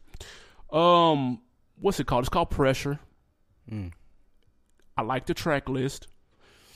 [0.70, 1.40] Um,
[1.80, 2.22] what's it called?
[2.22, 3.00] It's called Pressure.
[3.68, 3.88] Hmm.
[4.96, 6.06] I like the track list.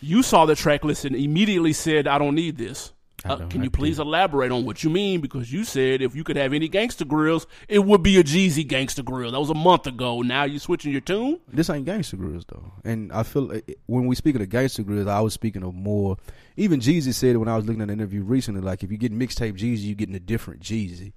[0.00, 2.92] You saw the track list and immediately said, "I don't need this."
[3.24, 5.20] Uh, can you please elaborate on what you mean?
[5.20, 8.66] Because you said if you could have any gangster grills, it would be a Jeezy
[8.66, 9.32] gangster grill.
[9.32, 10.22] That was a month ago.
[10.22, 11.40] Now you're switching your tune?
[11.48, 14.84] This ain't gangster grills though, and I feel like when we speak of the gangster
[14.84, 16.16] grills, I was speaking of more.
[16.56, 18.60] Even Jeezy said it when I was looking at an interview recently.
[18.60, 21.12] Like if you get mixtape Jeezy, you getting a different Jeezy.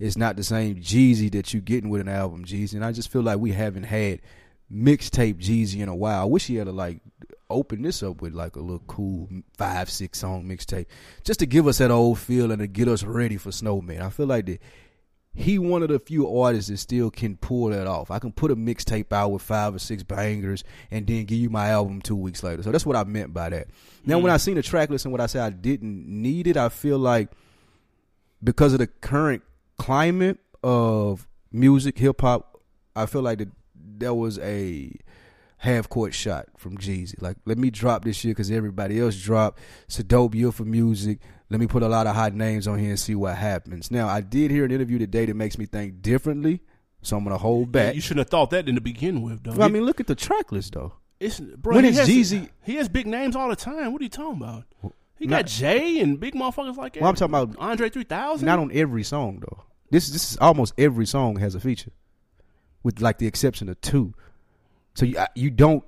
[0.00, 3.10] It's not the same Jeezy that you're getting with an album Jeezy, and I just
[3.10, 4.20] feel like we haven't had
[4.72, 6.20] mixtape Jeezy in a while.
[6.20, 7.00] I wish he had a like
[7.50, 10.86] open this up with like a little cool five six song mixtape,
[11.24, 14.02] just to give us that old feel and to get us ready for Snowman.
[14.02, 14.60] I feel like that
[15.36, 18.10] he one of the few artists that still can pull that off.
[18.10, 21.50] I can put a mixtape out with five or six bangers and then give you
[21.50, 22.62] my album two weeks later.
[22.62, 23.66] So that's what I meant by that.
[24.06, 24.40] Now, when I mm.
[24.40, 27.30] seen the track list and what I said I didn't need it, I feel like
[28.42, 29.42] because of the current
[29.76, 32.60] climate of music, hip hop,
[32.94, 34.92] I feel like that there was a
[35.64, 37.20] half court shot from Jeezy.
[37.20, 39.58] Like, let me drop this shit because everybody else dropped.
[39.86, 41.18] It's a dope year for music.
[41.50, 43.90] Let me put a lot of hot names on here and see what happens.
[43.90, 46.60] Now, I did hear an interview today that makes me think differently,
[47.02, 47.94] so I'm gonna hold back.
[47.94, 49.52] You shouldn't have thought that in the begin with, though.
[49.52, 50.92] Well, I mean, look at the track list though.
[51.20, 53.92] it's, bro, when he is Jeezy- He has big names all the time.
[53.92, 54.64] What are you talking about?
[55.16, 57.00] He not- got Jay and big motherfuckers like that.
[57.02, 58.44] Well, I'm talking about Andre 3000.
[58.44, 59.62] not on every song though.
[59.90, 61.92] This this is almost every song has a feature,
[62.82, 64.12] with like the exception of two.
[64.94, 65.84] So you you don't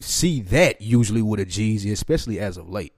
[0.00, 2.92] see that usually with a Jeezy, especially as of late.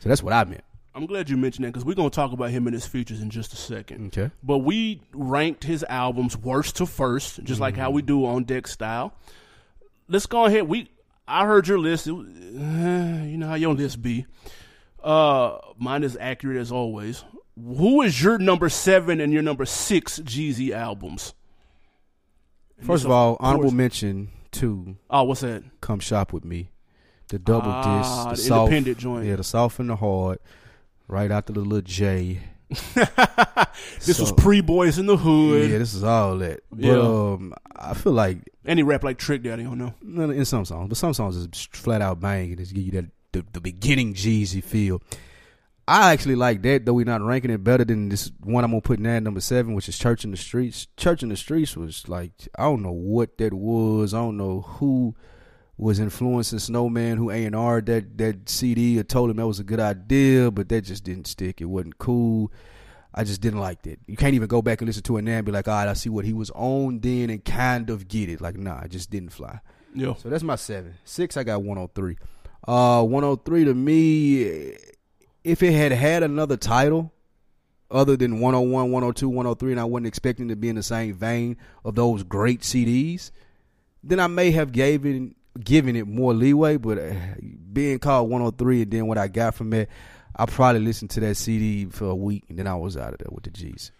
[0.00, 0.64] So that's what I meant.
[0.94, 3.30] I'm glad you mentioned that because we're gonna talk about him and his features in
[3.30, 4.08] just a second.
[4.08, 4.30] Okay.
[4.42, 8.66] But we ranked his albums worst to first, just like how we do on Deck
[8.66, 9.14] Style.
[10.08, 10.68] Let's go ahead.
[10.68, 10.90] We
[11.28, 12.06] I heard your list.
[12.06, 12.14] It uh,
[13.24, 14.26] you know how your list be.
[15.02, 17.24] Uh, mine is accurate as always.
[17.56, 21.34] Who is your number seven and your number six Jeezy albums?
[22.80, 25.62] First of all, honorable mention to Oh, what's that?
[25.80, 26.70] "Come Shop with Me,"
[27.28, 29.26] the double Ah, disc, the soft, independent joint.
[29.26, 30.38] yeah, the soft and the hard,
[31.08, 32.40] right after the little J.
[34.04, 35.70] This was pre Boys in the Hood.
[35.70, 36.60] Yeah, this is all that.
[36.70, 36.98] But Yeah.
[37.00, 39.62] um, I feel like any rap like Trick Daddy.
[39.62, 40.30] I don't know.
[40.30, 42.56] In some songs, but some songs is flat out banging.
[42.56, 45.02] Just give you that the, the beginning Jeezy feel.
[45.90, 48.80] I actually like that, though we're not ranking it better than this one I'm gonna
[48.80, 50.86] put in at number seven, which is Church in the Streets.
[50.96, 54.14] Church in the Streets was like I don't know what that was.
[54.14, 55.16] I don't know who
[55.76, 59.58] was influencing Snowman, who A and R that that CD or told him that was
[59.58, 61.60] a good idea, but that just didn't stick.
[61.60, 62.52] It wasn't cool.
[63.12, 63.98] I just didn't like that.
[64.06, 65.88] You can't even go back and listen to it now and be like, all right,
[65.88, 68.40] I see what he was on then and kind of get it.
[68.40, 69.58] Like, nah, it just didn't fly.
[69.92, 70.14] Yeah.
[70.14, 70.94] So that's my seven.
[71.02, 72.16] Six, I got 103.
[72.68, 74.76] Uh, 103 to me,
[75.44, 77.12] if it had had another title
[77.90, 81.56] other than 101, 102, 103, and I wasn't expecting to be in the same vein
[81.84, 83.30] of those great CDs,
[84.02, 86.76] then I may have given given it more leeway.
[86.76, 87.14] But uh,
[87.72, 89.88] being called 103 and then what I got from it,
[90.36, 93.18] I probably listened to that CD for a week and then I was out of
[93.18, 93.90] there with the G's.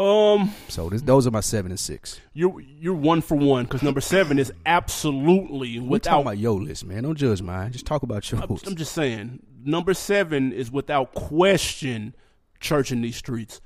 [0.00, 2.20] Um, So this, those are my seven and six.
[2.32, 6.20] you're you're one for one because number seven is absolutely We talking without.
[6.22, 7.02] about yo list, man.
[7.02, 7.72] Don't judge mine.
[7.72, 8.42] Just talk about yours.
[8.42, 12.14] I'm, I'm just saying, number seven is without question,
[12.60, 13.60] "Church in These Streets."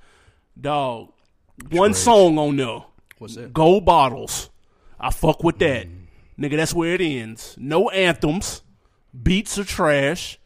[0.60, 1.12] Dog,
[1.70, 2.02] one Trash.
[2.02, 2.84] song on there.
[3.18, 3.52] What's that?
[3.52, 4.50] Gold bottles.
[4.98, 5.86] I fuck with that.
[6.38, 7.54] Nigga, that's where it ends.
[7.58, 8.62] No anthems.
[9.22, 10.38] Beats are trash.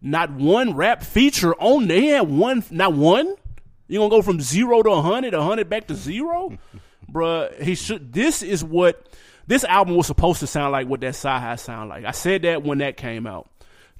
[0.00, 2.18] Not one rap feature on there.
[2.18, 3.34] Had one, not one.
[3.92, 6.56] You gonna go from zero to a hundred, a hundred back to zero,
[7.12, 7.60] bruh.
[7.60, 8.14] He should.
[8.14, 9.06] This is what
[9.46, 10.88] this album was supposed to sound like.
[10.88, 12.06] What that sci sound like.
[12.06, 13.50] I said that when that came out.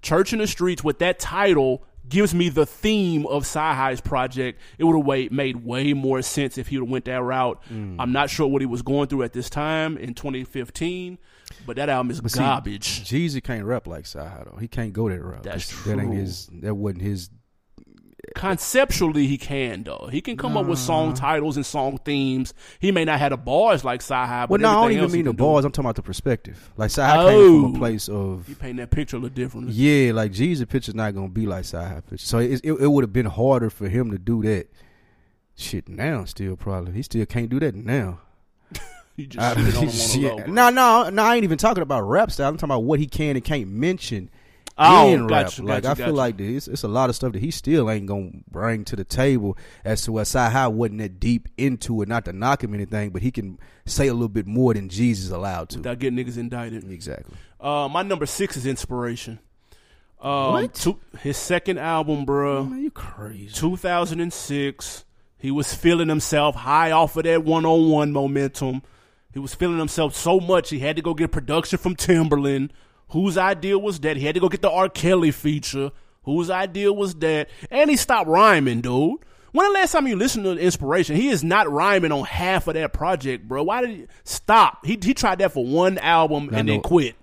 [0.00, 4.61] Church in the Streets with that title gives me the theme of Sci-Hi's project.
[4.78, 7.62] It would have made way more sense if he would have went that route.
[7.70, 7.96] Mm.
[7.98, 11.18] I'm not sure what he was going through at this time in 2015,
[11.66, 13.05] but that album is see, garbage.
[13.05, 14.59] Jeezy can't rap like Saha though.
[14.59, 15.42] He can't go that route.
[15.42, 15.94] That's true.
[15.94, 16.48] That ain't his.
[16.61, 17.28] That wasn't his.
[18.37, 20.08] Conceptually, he can though.
[20.11, 22.54] He can come up with song titles and song themes.
[22.78, 25.32] He may not have the bars like Well, but no, I don't even mean the
[25.32, 25.38] do.
[25.38, 25.64] bars.
[25.64, 26.70] I'm talking about the perspective.
[26.76, 27.74] Like Saha came from Oh.
[27.74, 28.48] a place of.
[28.48, 29.72] You paint that picture a little differently.
[29.74, 32.24] Yeah, like Jeezy picture's not gonna be like Saha picture.
[32.24, 34.68] So it, it, it would have been harder for him to do that.
[35.56, 38.20] Shit, now still probably he still can't do that now.
[39.16, 40.22] You just I- shitted on him on shit.
[40.48, 40.52] low.
[40.54, 41.22] No, no, no.
[41.22, 42.48] I ain't even talking about rap style.
[42.48, 44.30] I'm talking about what he can and can't mention
[44.78, 45.46] Oh, in rap.
[45.46, 46.16] gotcha, like gotcha, I feel gotcha.
[46.16, 49.04] like this, it's a lot of stuff that he still ain't gonna bring to the
[49.04, 49.56] table.
[49.85, 53.22] As to where Sci wasn't that deep into it, not to knock him anything, but
[53.22, 55.78] he can say a little bit more than Jeezy's allowed to.
[55.78, 56.90] without getting niggas indicted.
[56.90, 57.37] exactly.
[57.61, 59.38] Uh, my number six is Inspiration.
[60.20, 60.74] Um, What?
[60.74, 62.68] two- his second album, bruh.
[62.70, 63.48] Man, you crazy.
[63.52, 65.04] 2006.
[65.38, 68.82] He was feeling himself high off of that one on one momentum.
[69.32, 72.70] He was feeling himself so much he had to go get production from Timbaland.
[73.12, 74.16] Whose idea was that?
[74.16, 74.88] He had to go get the R.
[74.88, 75.92] Kelly feature.
[76.25, 77.48] Whose idea was that?
[77.70, 79.18] And he stopped rhyming, dude.
[79.53, 82.75] When the last time you listened to Inspiration, he is not rhyming on half of
[82.75, 83.64] that project, bro.
[83.64, 84.87] Why did he stop?
[84.87, 87.16] He he tried that for one album and then quit.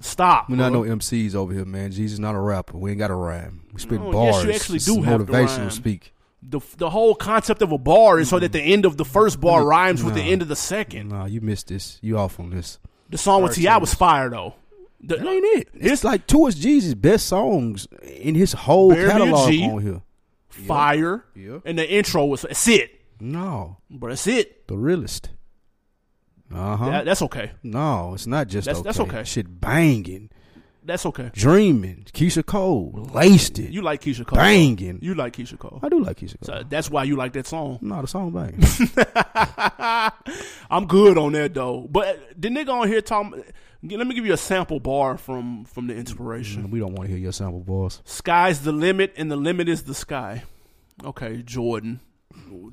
[0.00, 0.48] Stop.
[0.48, 1.92] We're not no MCs over here, man.
[1.92, 2.78] Jeezy's not a rapper.
[2.78, 3.64] We ain't got a rhyme.
[3.72, 4.36] We spit No, bars.
[4.36, 5.70] yes, you actually do have to motivational rhyme.
[5.70, 6.14] speak.
[6.42, 8.72] the the whole concept of a bar is so that the mm-hmm.
[8.72, 9.68] end of the first bar mm-hmm.
[9.68, 11.10] rhymes with the end of the second.
[11.10, 11.98] Nah, you missed this.
[12.00, 12.78] You off on this.
[13.10, 13.76] The song with T.I.
[13.76, 14.54] was fire though.
[15.04, 15.68] That ain't it.
[15.74, 19.64] It's like two of Jeezy's best songs in his whole a catalog G.
[19.64, 20.02] on here.
[20.48, 21.58] fire, Yeah.
[21.64, 24.66] and the intro was that's it, No, But That's it.
[24.68, 25.30] the realest.
[26.54, 26.90] Uh huh.
[26.90, 27.52] That- that's okay.
[27.62, 28.84] no, it's not just That's- okay.
[28.88, 29.24] that's okay.
[29.24, 30.28] Shit banging,
[30.84, 31.30] That's okay.
[31.34, 32.06] dreaming.
[32.12, 33.70] Keyshia Cole laced it.
[33.70, 34.36] You like Keyshia Cole?
[34.36, 34.98] Banging.
[35.00, 35.80] You like Keyshia Cole?
[35.82, 36.58] I do like Keyshia Cole.
[36.58, 37.78] So that's why you like that song.
[37.80, 38.52] no, the song bang.
[40.70, 41.86] I'm good on that though.
[41.90, 43.42] But the nigga on here talking.
[43.84, 46.70] Let me give you a sample bar from from the inspiration.
[46.70, 48.00] we don't want to hear your sample, boss.
[48.04, 50.44] Sky's the limit, and the limit is the sky.
[51.04, 51.98] Okay, Jordan,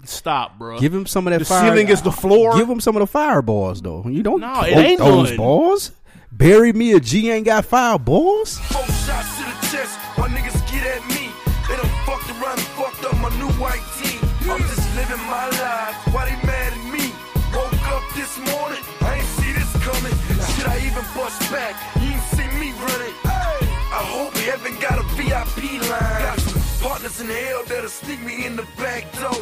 [0.06, 0.80] stop, bro.
[0.80, 1.72] Give him some of that The fire.
[1.72, 2.58] ceiling is the floor?
[2.58, 4.04] Give him some of the fireballs, though.
[4.08, 5.38] You don't No, it ain't those none.
[5.38, 5.92] balls.
[6.32, 8.60] Bury me a G ain't got fireballs.
[8.60, 10.49] Four shots to the chest, my niggas
[21.52, 21.76] back?
[22.02, 23.14] You ain't see me running.
[23.24, 23.66] Hey.
[23.92, 26.22] I hope heaven got a VIP line.
[26.22, 29.34] Got some partners in hell that'll sneak me in the back door.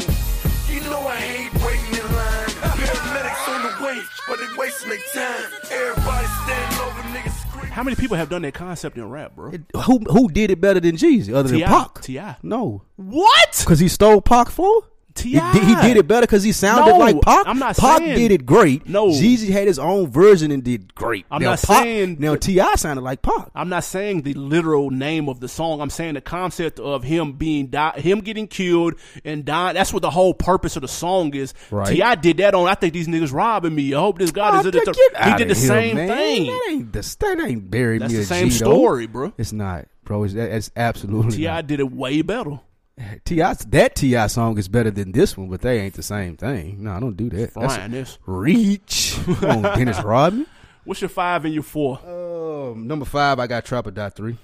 [0.73, 2.47] You know I hate waiting in line.
[2.77, 5.51] Paramedics on the way, but they wasting their time.
[5.71, 7.71] Everybody standing over niggas screaming.
[7.71, 9.51] How many people have done that concept in rap, bro?
[9.83, 11.67] Who who did it better than Jeezy other than T.I.
[11.67, 12.01] Pac?
[12.01, 12.35] T.I.
[12.43, 13.57] No, What?
[13.59, 14.83] because he stole Pac flow.
[15.19, 15.53] He, T.I.
[15.53, 17.47] did- he did it better because he sounded No, like Pac.
[17.47, 18.87] I'm not Pac saying- did it great.
[18.87, 19.07] No.
[19.07, 21.25] Jeezy had his own version and did great.
[21.31, 22.75] I'm now, not Pac, saying- now T.I.
[22.75, 23.49] sounded like Pac.
[23.55, 25.81] I'm not saying the literal name of the song.
[25.81, 28.95] I'm saying the concept of him being di- him getting killed
[29.25, 29.73] and dying.
[29.75, 31.53] That's what the whole purpose of the song is.
[31.71, 31.87] Right.
[31.95, 32.15] T.I.
[32.15, 32.67] did that on.
[32.67, 33.93] I think these niggas robbing me.
[33.93, 34.73] I hope this God Oh, is.
[34.73, 36.07] get He did the here, same man.
[36.09, 36.45] thing.
[36.47, 39.33] That ain't the that ain't buried That's me the same G, story, bro.
[39.37, 40.23] It's not, bro.
[40.23, 41.61] It's, it's absolutely T.I.
[41.63, 42.59] did it way better.
[43.25, 43.53] T.I.
[43.53, 44.27] that T.I.
[44.27, 46.83] song is better than this one, but they ain't the same thing.
[46.83, 47.53] No, I don't do that.
[47.53, 48.17] That's this.
[48.25, 49.17] reach.
[49.43, 50.47] On, Dennis Rodman.
[50.83, 51.99] What's your five and your four?
[52.05, 54.37] Um, number five, I got Trapper Dot Three.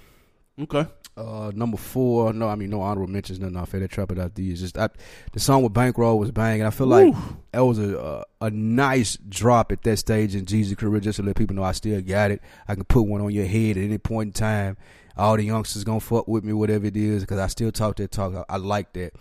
[0.59, 0.85] Okay.
[1.15, 4.33] Uh, number four, no, I mean no honorable mentions, nothing off that trap it out
[4.33, 4.59] these.
[4.59, 4.89] Just I,
[5.31, 6.65] the song with Bankroll was banging.
[6.65, 7.13] I feel like
[7.51, 7.97] that was a,
[8.41, 11.63] a a nice drop at that stage in Jeezy career, just to let people know
[11.63, 12.41] I still got it.
[12.67, 14.75] I can put one on your head at any point in time.
[15.15, 18.11] All the youngsters gonna fuck with me, whatever it is, because I still talk that
[18.11, 18.33] talk.
[18.35, 19.13] I, I like that.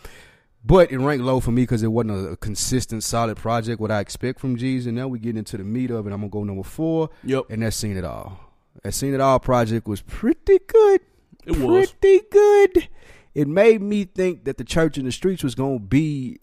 [0.64, 3.80] But it ranked low for me because it wasn't a, consistent, solid project.
[3.80, 4.86] What I expect from Jeezy.
[4.86, 6.12] And now we get into the meat of it.
[6.12, 7.10] I'm gonna go number four.
[7.24, 7.46] Yep.
[7.50, 8.38] And that's seen it all.
[8.82, 11.00] That seen it all project was pretty good.
[11.44, 11.90] It was.
[11.92, 12.88] pretty good.
[13.34, 16.38] It made me think that the church in the streets was gonna be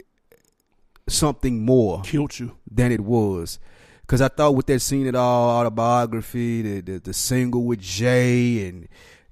[1.08, 2.56] something more Killed you.
[2.70, 3.58] than it was.
[4.06, 8.68] Cause I thought with that seen it all autobiography, the the, the single with Jay
[8.68, 8.88] and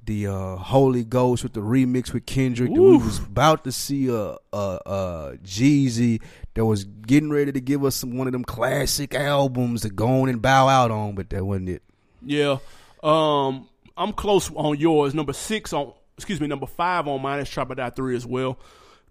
[0.09, 4.36] the uh, Holy Ghost with the remix with Kendrick, we was about to see a,
[4.52, 6.22] a, a Jeezy
[6.54, 10.22] that was getting ready to give us some one of them classic albums to go
[10.22, 11.82] on and bow out on, but that wasn't it.
[12.24, 12.56] Yeah.
[13.02, 15.14] Um, I'm close on yours.
[15.14, 18.59] Number six on, excuse me, number five on mine is It Out 3 as well.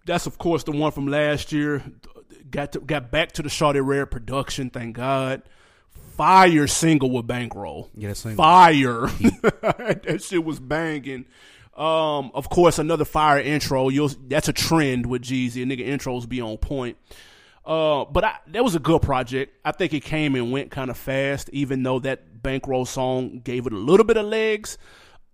[0.04, 1.84] That's, of course, the one from last year.
[2.50, 5.42] Got to, got back to the Shawty Redd production, thank God.
[6.18, 7.88] Fire single with Bankroll.
[7.96, 8.36] Yeah, single.
[8.44, 9.06] Fire.
[10.02, 11.24] that shit was banging.
[11.76, 13.88] Um, of course, another fire intro.
[13.88, 15.64] You'll that's a trend with Jeezy.
[15.64, 16.96] Nigga intros be on point.
[17.64, 19.54] Uh, but I, that was a good project.
[19.64, 23.66] I think it came and went kind of fast, even though that bankroll song gave
[23.66, 24.76] it a little bit of legs.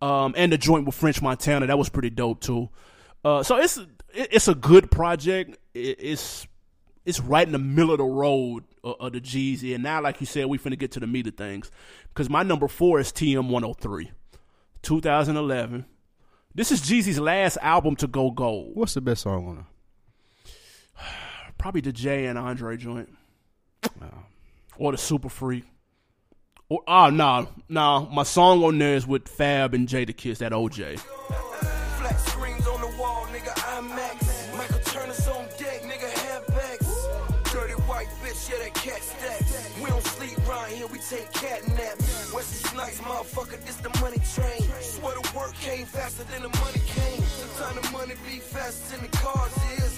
[0.02, 2.68] Um, and the joint with French Montana that was pretty dope too.
[3.24, 3.88] Uh, so it's it-
[4.32, 5.56] it's a good project.
[5.72, 6.46] It, it's
[7.04, 9.74] it's right in the middle of the road of, of the Jeezy.
[9.74, 11.70] And now, like you said, we finna get to the meat of things.
[12.08, 14.10] Because my number four is TM 103,
[14.82, 15.84] 2011.
[16.54, 18.72] This is Jeezy's last album to go gold.
[18.74, 20.52] What's the best song on it?
[21.58, 23.12] Probably the Jay and Andre joint.
[24.76, 25.64] Or the Super Freak.
[26.68, 31.73] Or oh no, no, my song on there is with Fab and Jadakiss, that OJ.
[41.14, 42.32] Take cat naps.
[42.32, 44.62] Wesley Snipes, motherfucker, this the money train.
[44.80, 47.22] Swear the work came faster than the money came.
[47.22, 49.92] Sometimes the money be faster than the cars is.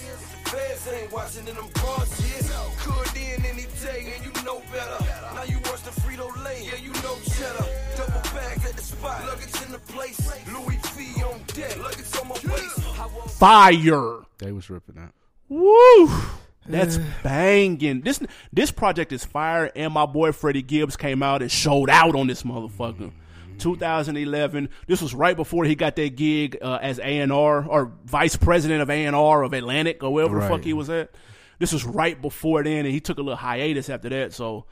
[0.51, 2.45] Feds ain't watching than them cars is.
[2.79, 4.99] Could in any day, and you know better.
[5.33, 7.67] Now you worse than Frito Lay, yeah, you know cheddar.
[7.97, 10.19] Double bags at the spot, luggage in the place.
[10.53, 12.79] Louis V on deck, luggage on my waist.
[13.39, 14.19] Fire.
[14.37, 15.11] They was ripping that.
[15.49, 16.09] Woo!
[16.67, 18.01] That's banging.
[18.01, 18.19] This
[18.51, 22.27] this project is fire, and my boy Freddie Gibbs came out and showed out on
[22.27, 23.11] this motherfucker.
[23.57, 24.69] 2011.
[24.85, 28.35] This was right before he got that gig uh, as A and R or vice
[28.35, 31.11] president of A and R of Atlantic or wherever the fuck he was at.
[31.59, 34.33] This was right before then, and he took a little hiatus after that.
[34.33, 34.65] So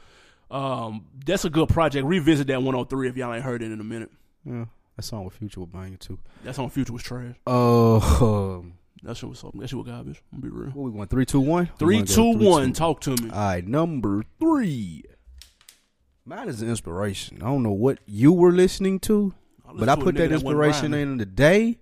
[0.52, 2.06] um, that's a good project.
[2.06, 4.12] Revisit that 103 if y'all ain't heard it in a minute.
[4.46, 4.66] Yeah,
[4.96, 6.20] that song with Future was banging too.
[6.44, 7.36] That's on Future was trash.
[7.48, 7.98] Uh,
[8.58, 8.74] um,
[9.06, 9.62] That shit was something.
[9.62, 10.22] That shit was garbage.
[10.34, 10.72] I'm gonna be real.
[10.72, 11.12] what we want?
[11.12, 11.70] Three, two, one.
[11.78, 12.68] Three, two, three, one.
[12.68, 13.30] two, Talk to me.
[13.30, 15.04] All right, number three.
[16.26, 17.38] Mine is an inspiration.
[17.44, 19.36] I don't know what you were listening to,
[19.76, 21.78] but I put that that inspiration in today.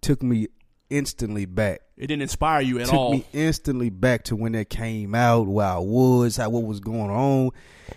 [0.00, 0.48] Took me
[0.88, 1.82] instantly back.
[1.96, 3.12] It didn't inspire you at Took all.
[3.12, 6.80] Took me instantly back to when that came out, where I was, how what was
[6.80, 7.50] going on,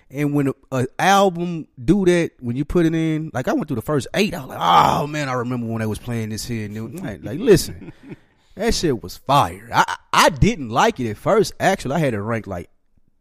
[0.10, 3.68] and when a, a album do that, when you put it in, like I went
[3.68, 6.30] through the first eight, I was like, oh man, I remember when they was playing
[6.30, 6.66] this here.
[6.66, 7.92] And like, like, listen,
[8.56, 9.70] that shit was fire.
[9.74, 11.54] I I didn't like it at first.
[11.60, 12.70] Actually, I had it ranked like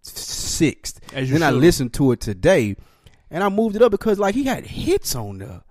[0.02, 1.00] sixth.
[1.14, 2.76] As then I listened to it today,
[3.30, 5.62] and I moved it up because like he had hits on there.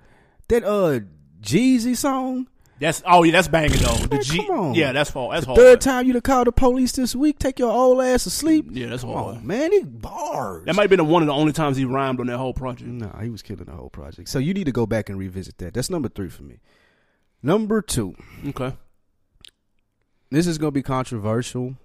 [0.47, 0.99] That uh
[1.41, 2.47] Jeezy song.
[2.79, 3.95] That's oh yeah, that's banging though.
[3.95, 4.73] The G, come on.
[4.75, 5.29] yeah, that's fall.
[5.29, 5.57] That's hard.
[5.57, 8.67] Third time you to call the police this week, take your old ass to sleep.
[8.69, 9.37] Yeah, that's Come hard.
[9.37, 9.71] on, man.
[9.71, 10.65] He bars.
[10.65, 12.89] That might have been one of the only times he rhymed on that whole project.
[12.89, 14.27] no, he was killing the whole project.
[14.27, 15.73] So you need to go back and revisit that.
[15.73, 16.59] That's number three for me.
[17.41, 18.15] Number two.
[18.47, 18.73] Okay.
[20.29, 21.75] This is gonna be controversial.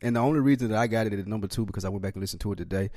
[0.00, 2.14] And the only reason that I got it at number two because I went back
[2.14, 2.90] and listened to it today.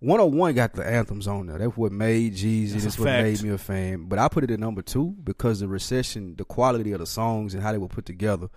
[0.00, 1.58] 101 got the anthems on there.
[1.58, 2.72] That's what made Jeezy.
[2.72, 3.24] That's That's what fact.
[3.24, 4.04] made me a fan.
[4.04, 7.54] But I put it at number two because the recession, the quality of the songs
[7.54, 8.48] and how they were put together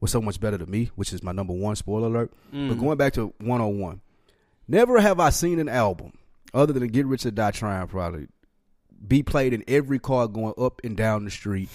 [0.00, 2.32] was so much better to me, which is my number one spoiler alert.
[2.52, 2.68] Mm.
[2.68, 4.02] But going back to 101,
[4.68, 6.12] never have I seen an album
[6.52, 8.28] other than Get Rich or Die Trying probably
[9.06, 11.68] be played in every car going up and down the street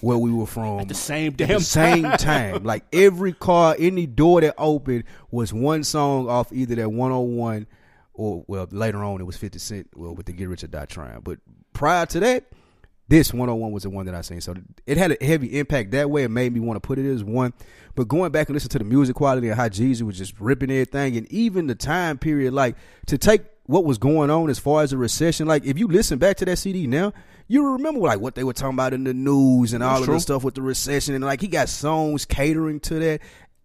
[0.00, 2.64] where we were from At the same at damn the same time.
[2.64, 7.66] Like every car, any door that opened was one song off either that 101
[8.16, 10.84] or well later on it was 50 Cent well with the Get Rich or Die
[10.86, 11.20] Trying.
[11.20, 11.38] But
[11.72, 12.44] prior to that,
[13.08, 14.40] this 101 was the one that I seen.
[14.40, 14.54] So
[14.86, 16.24] it had a heavy impact that way.
[16.24, 17.52] It made me want to put it as one.
[17.94, 20.70] But going back and listen to the music quality and how Jeezy was just ripping
[20.70, 24.82] everything and even the time period, like to take what was going on as far
[24.82, 25.46] as the recession.
[25.46, 27.12] Like if you listen back to that CD now,
[27.48, 30.14] you remember like what they were talking about in the news and all That's of
[30.14, 33.20] the stuff with the recession and like he got songs catering to that.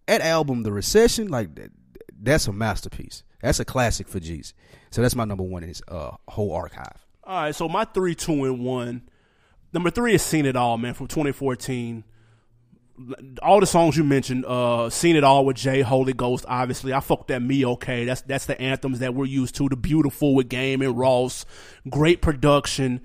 [0.06, 1.70] That album, The Recession, like that,
[2.20, 3.22] that's a masterpiece.
[3.42, 4.52] That's a classic for Jeezy.
[4.90, 7.04] So that's my number one in his uh, whole archive.
[7.24, 9.02] All right, so my three, two, and one.
[9.72, 12.04] Number three is "Seen It All," man, from 2014.
[13.42, 16.92] All the songs you mentioned, uh, "Seen It All" with Jay, "Holy Ghost," obviously.
[16.92, 19.68] I fucked that "Me Okay." That's that's the anthems that we're used to.
[19.68, 21.44] The "Beautiful" with Game and Ross,
[21.88, 23.00] great production.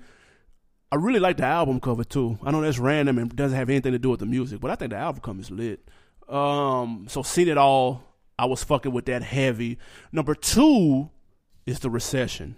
[0.90, 2.38] I really like the album cover too.
[2.42, 4.74] I know that's random and doesn't have anything to do with the music, but I
[4.74, 5.88] think the album cover is lit.
[6.28, 8.02] Um, so "Seen It All,"
[8.38, 9.78] I was fucking with that heavy.
[10.12, 11.10] Number two
[11.66, 12.56] is the recession.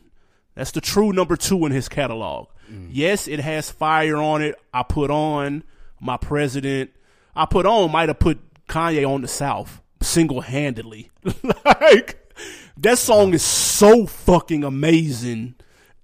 [0.55, 2.49] That's the true number two in his catalog.
[2.71, 2.89] Mm.
[2.91, 4.57] Yes, it has fire on it.
[4.75, 5.65] I put on
[6.01, 6.91] my president.
[7.35, 11.11] I put on might have put Kanye on the South single handedly.
[11.65, 12.35] like
[12.77, 15.55] that song is so fucking amazing,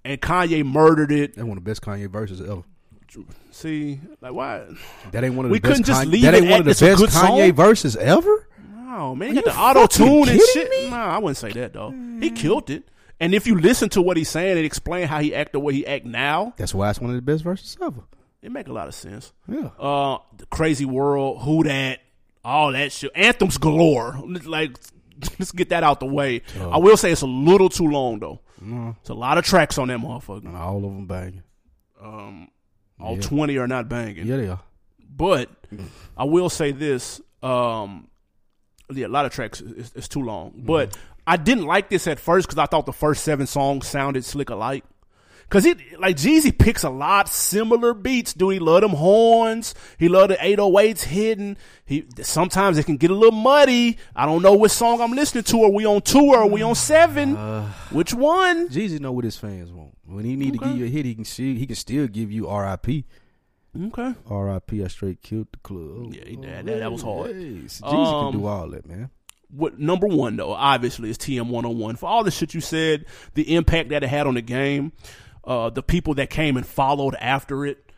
[0.03, 1.35] and Kanye murdered it.
[1.35, 2.63] That's one of the best Kanye verses ever.
[3.51, 4.65] See, like why?
[5.11, 5.71] That ain't one of the We best.
[5.71, 7.53] couldn't just Kanye, leave that ain't one of the best Kanye song?
[7.53, 8.47] verses ever.
[8.89, 10.69] Oh man, Are he got the auto tune and shit.
[10.69, 10.89] me?
[10.89, 11.91] Nah, I wouldn't say that though.
[12.21, 12.87] He killed it.
[13.19, 15.73] And if you listen to what he's saying and explain how he act the way
[15.73, 18.01] he act now, That's why it's one of the best verses ever.
[18.43, 19.33] it make a lot of sense.
[19.47, 19.69] Yeah.
[19.79, 21.99] Uh, the crazy world, who that,
[22.45, 24.19] all that shit, anthems galore.
[24.45, 24.77] Like,
[25.39, 26.43] let's get that out the way.
[26.59, 28.39] I will say it's a little too long though.
[29.01, 30.53] It's a lot of tracks on that motherfucker.
[30.55, 31.43] All of them banging.
[32.01, 32.47] Um,
[32.99, 33.21] All Yeah.
[33.21, 34.25] twenty are not banging.
[34.27, 34.61] Yeah, they are.
[35.09, 35.49] But
[36.15, 38.07] I will say this: um,
[38.91, 40.51] yeah, a lot of tracks is, is too long.
[40.51, 40.65] Mm-hmm.
[40.65, 44.25] But I didn't like this at first because I thought the first seven songs sounded
[44.25, 44.83] slick alike.
[45.49, 48.33] Cause it like Jeezy picks a lot similar beats.
[48.33, 49.73] Do he love them horns?
[49.97, 51.57] He love the 808s hidden.
[51.85, 53.97] He sometimes it can get a little muddy.
[54.13, 55.63] I don't know which song I'm listening to.
[55.63, 57.37] Are we on two or are we on seven?
[57.37, 58.67] Uh, which one?
[58.67, 59.97] Jeezy know what his fans want.
[60.05, 62.29] When he need to give you a hit, he can see, he can still give
[62.29, 63.05] you R.I.P.
[63.79, 64.13] Okay.
[64.29, 64.83] R.I.P.
[64.83, 66.13] I straight killed the club.
[66.13, 66.65] Yeah, did.
[66.65, 67.69] That- that was hard.
[67.71, 69.09] So Um, can do all that, man.
[69.49, 72.61] what number one though obviously is TM one hundred one for all the shit you
[72.61, 74.91] said, the impact that it had on the game,
[75.45, 77.91] uh, the people that came and followed after it,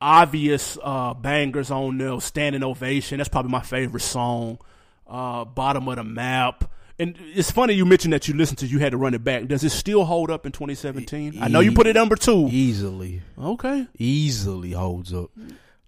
[0.00, 3.18] obvious uh, bangers on there, standing ovation.
[3.18, 4.58] That's probably my favorite song.
[5.06, 6.70] Uh, bottom of the map.
[7.00, 8.66] And it's funny you mentioned that you listened to.
[8.66, 9.46] You had to run it back.
[9.46, 11.38] Does it still hold up in 2017?
[11.40, 12.48] I know you put it number two.
[12.50, 13.86] Easily, Okay.
[13.98, 15.30] easily holds up.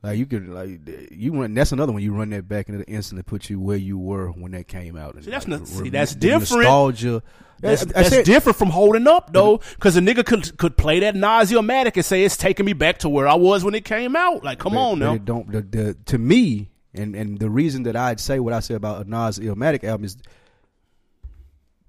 [0.03, 0.81] Like you could like
[1.11, 1.53] you run.
[1.53, 2.01] That's another one.
[2.03, 4.97] You run that back and it instantly put you where you were when that came
[4.97, 5.15] out.
[5.15, 6.63] And See, that's like, not- see, that's different.
[6.63, 7.23] Nostalgia.
[7.61, 11.15] That's, I that's different from holding up though, because a nigga could could play that
[11.15, 14.43] Nausea-matic and say it's taking me back to where I was when it came out.
[14.43, 15.17] Like, come But- on now.
[15.19, 18.73] Don't the, the to me, and and the reason that I'd say what I say
[18.75, 20.17] about a Nas Illmatic album is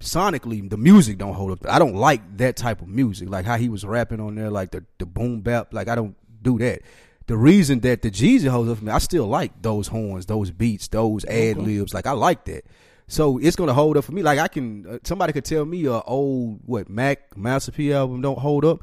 [0.01, 1.59] sonically the music don't hold up.
[1.67, 4.71] I don't like that type of music, like how he was rapping on there, like
[4.71, 5.73] the the boom bap.
[5.73, 6.81] Like I don't do that.
[7.27, 10.51] The reason that the Jeezy holds up for me, I still like those horns, those
[10.51, 11.93] beats, those ad libs.
[11.93, 12.65] Like I like that.
[13.07, 14.21] So it's gonna hold up for me.
[14.23, 18.21] Like I can, uh, somebody could tell me a old what Mac Master P album
[18.21, 18.81] don't hold up.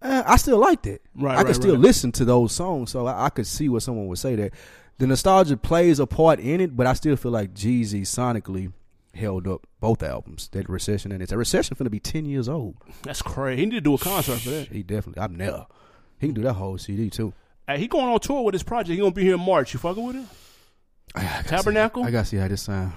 [0.00, 1.02] Uh, I still like that.
[1.14, 1.80] Right, I can right, still right.
[1.80, 4.52] listen to those songs, so I, I could see what someone would say that.
[4.98, 8.72] The nostalgia plays a part in it, but I still feel like Jeezy sonically
[9.14, 10.48] held up both albums.
[10.52, 12.76] That recession and it's a recession finna be ten years old.
[13.02, 13.60] That's crazy.
[13.60, 14.68] He need to do a concert for that.
[14.68, 15.22] He definitely.
[15.22, 15.66] I'm never.
[16.18, 17.32] He can do that whole CD too.
[17.66, 18.90] Hey, he going on tour with his project.
[18.90, 19.72] He gonna be here in March.
[19.74, 20.26] You fucking with it?
[21.14, 22.02] I Tabernacle?
[22.02, 22.92] See, I gotta see how this sound.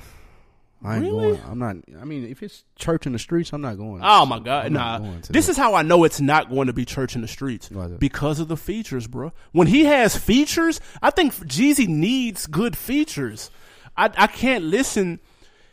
[0.84, 1.32] I ain't Really?
[1.38, 1.42] going.
[1.50, 1.76] I'm not.
[2.00, 4.02] I mean, if it's church in the streets, I'm not going.
[4.04, 5.00] Oh my god, I'm nah.
[5.30, 5.52] This that.
[5.52, 7.94] is how I know it's not going to be church in the streets Why is
[7.94, 8.00] it?
[8.00, 9.34] because of the features, bro.
[9.54, 13.50] When he has features, I think Jeezy needs good features.
[13.96, 15.20] I I can't listen.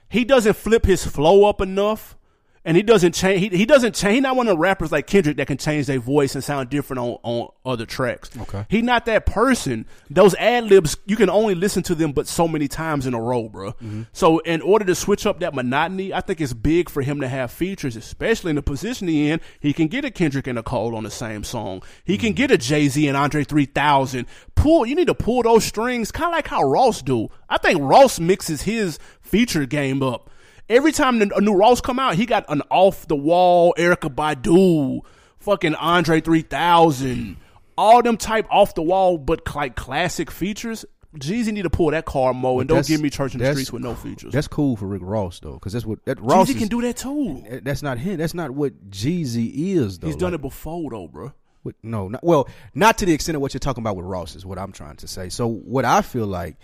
[0.09, 2.17] He doesn't flip his flow up enough,
[2.65, 3.41] and he doesn't change.
[3.41, 4.15] He, he doesn't change.
[4.15, 6.71] He not one of the rappers like Kendrick that can change their voice and sound
[6.71, 8.31] different on on other tracks.
[8.41, 8.67] Okay.
[8.69, 9.87] he not that person.
[10.11, 13.21] Those ad libs, you can only listen to them but so many times in a
[13.21, 13.73] row, bro.
[13.73, 14.03] Mm-hmm.
[14.13, 17.29] So in order to switch up that monotony, I think it's big for him to
[17.29, 19.41] have features, especially in the position he in.
[19.61, 21.83] He can get a Kendrick and a Cole on the same song.
[22.05, 22.21] He Mm-hmm.
[22.25, 24.27] can get a Jay Z and Andre three thousand.
[24.55, 24.87] Pull.
[24.87, 27.29] You need to pull those strings, kind of like how Ross do.
[27.49, 30.31] I think Ross mixes his feature game up.
[30.69, 35.01] Every time a new Ross come out, he got an off the wall Erykah Badu,
[35.39, 37.37] fucking Andre three thousand,
[37.77, 40.85] all them type off the wall but like classic features.
[41.19, 43.73] Jeezy need to pull that car mo and don't give me church in the streets
[43.73, 44.33] with no features.
[44.33, 46.81] That's cool for Rick Ross though, because that's what that Ross Jeezy is- can do
[46.83, 47.61] that too.
[47.63, 48.17] That's not him.
[48.17, 50.09] That's not what Jeezy is though.
[50.09, 51.33] He's done Like, it before though, bro.
[51.63, 54.35] With, no, not, well, not to the extent of what you're talking about with Ross
[54.35, 55.29] is what I'm trying to say.
[55.31, 56.57] So what I feel like,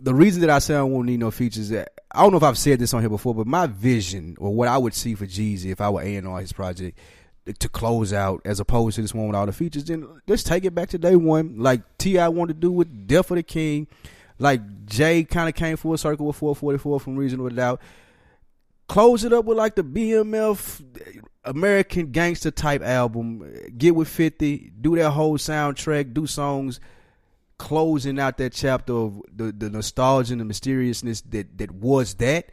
[0.00, 2.42] the reason that I say I won't need no features, that I don't know if
[2.42, 5.26] I've said this on here before, but my vision or what I would see for
[5.26, 6.98] Jeezy if I were A and R his project
[7.58, 10.64] to close out as opposed to this one with all the features, then let's take
[10.64, 12.28] it back to day one, like T.I.
[12.28, 13.86] wanted to do with Death of the King,
[14.38, 17.80] like Jay kind of came full circle with 444 from Reasonable Doubt.
[18.88, 20.82] Close it up with like the BMF
[21.44, 23.48] American Gangster type album.
[23.76, 26.80] Get with 50, do that whole soundtrack, do songs
[27.58, 32.50] closing out that chapter of the, the nostalgia and the mysteriousness that, that was that.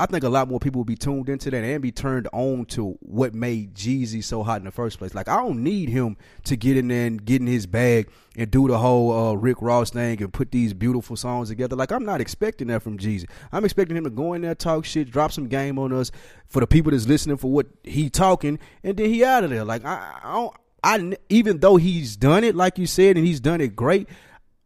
[0.00, 2.64] I think a lot more people will be tuned into that and be turned on
[2.66, 5.14] to what made Jeezy so hot in the first place.
[5.14, 8.50] Like I don't need him to get in there and get in his bag and
[8.50, 11.76] do the whole uh, Rick Ross thing and put these beautiful songs together.
[11.76, 13.28] Like I'm not expecting that from Jeezy.
[13.52, 16.10] I'm expecting him to go in there, talk shit, drop some game on us
[16.48, 19.64] for the people that's listening for what he talking, and then he out of there.
[19.64, 20.56] Like I, I don't.
[20.82, 24.08] I even though he's done it, like you said, and he's done it great.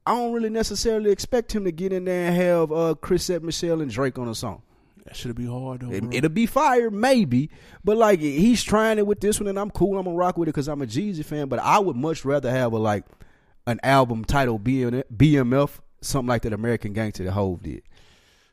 [0.08, 3.82] I don't really necessarily expect him to get in there and have uh, Chrisette Michele
[3.82, 4.62] and Drake on a song.
[5.04, 5.90] That should be hard though.
[5.90, 7.50] It, it'll be fire, maybe,
[7.84, 9.98] but like he's trying it with this one, and I'm cool.
[9.98, 11.48] I'm gonna rock with it because I'm a Jeezy fan.
[11.48, 13.04] But I would much rather have a like
[13.66, 17.82] an album titled BM, BMF, something like that American Gangster that Hove did.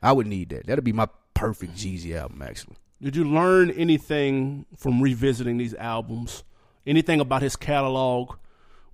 [0.02, 0.66] I would need that.
[0.66, 2.76] That'd be my perfect Jeezy album, actually.
[3.00, 6.44] Did you learn anything from revisiting these albums?
[6.86, 8.36] Anything about his catalog,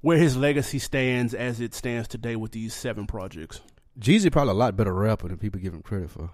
[0.02, 3.60] where his legacy stands as it stands today with these seven projects?
[3.98, 6.30] Jeezy probably a lot better rapper than people give him credit for.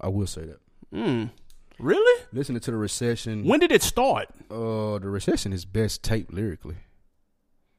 [0.00, 0.60] I will say that.
[0.92, 1.24] Hmm.
[1.78, 2.24] Really?
[2.32, 4.28] Listening to the recession, When did it start?
[4.50, 6.76] uh, the recession is best tape lyrically.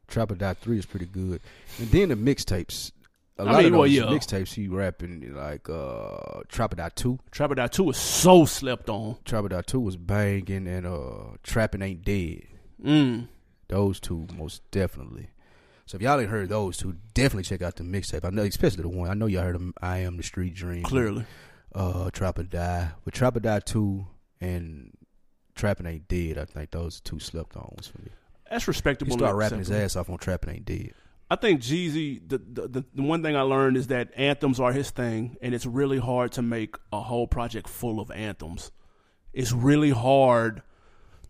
[0.08, 1.39] Trap or Die Three is pretty good,
[1.80, 2.91] and then the mixtapes.
[3.39, 4.04] A I lot mean, of well, yeah.
[4.04, 7.20] mixtapes he rapping like uh, Trap or Die Two.
[7.32, 9.16] Trap or Die 2 is so slept on.
[9.26, 12.43] Trap or Die Two was banging, and uh, Trapping Ain't Dead.
[12.84, 13.28] Mm.
[13.68, 15.30] Those two most definitely.
[15.86, 18.24] So if y'all ain't heard those two, definitely check out the mixtape.
[18.26, 19.09] I know, especially the one.
[19.09, 20.84] I know y'all heard of I Am the Street Dream.
[20.84, 21.26] Clearly.
[21.76, 22.91] uh Trap or Die.
[23.03, 24.05] But Trap or Die 2
[24.41, 24.91] and
[25.55, 28.09] Trapping Ain't Dead, I think those two slept on ones for me.
[28.49, 29.14] That's He respectable.
[29.14, 30.93] started and rapping his ass off on Trapping Ain't Dead.
[31.32, 34.72] I think Jeezy, the, the the the one thing I learned is that anthems are
[34.72, 38.72] his thing, and it's really hard to make a whole project full of anthems.
[39.34, 40.61] It's really hard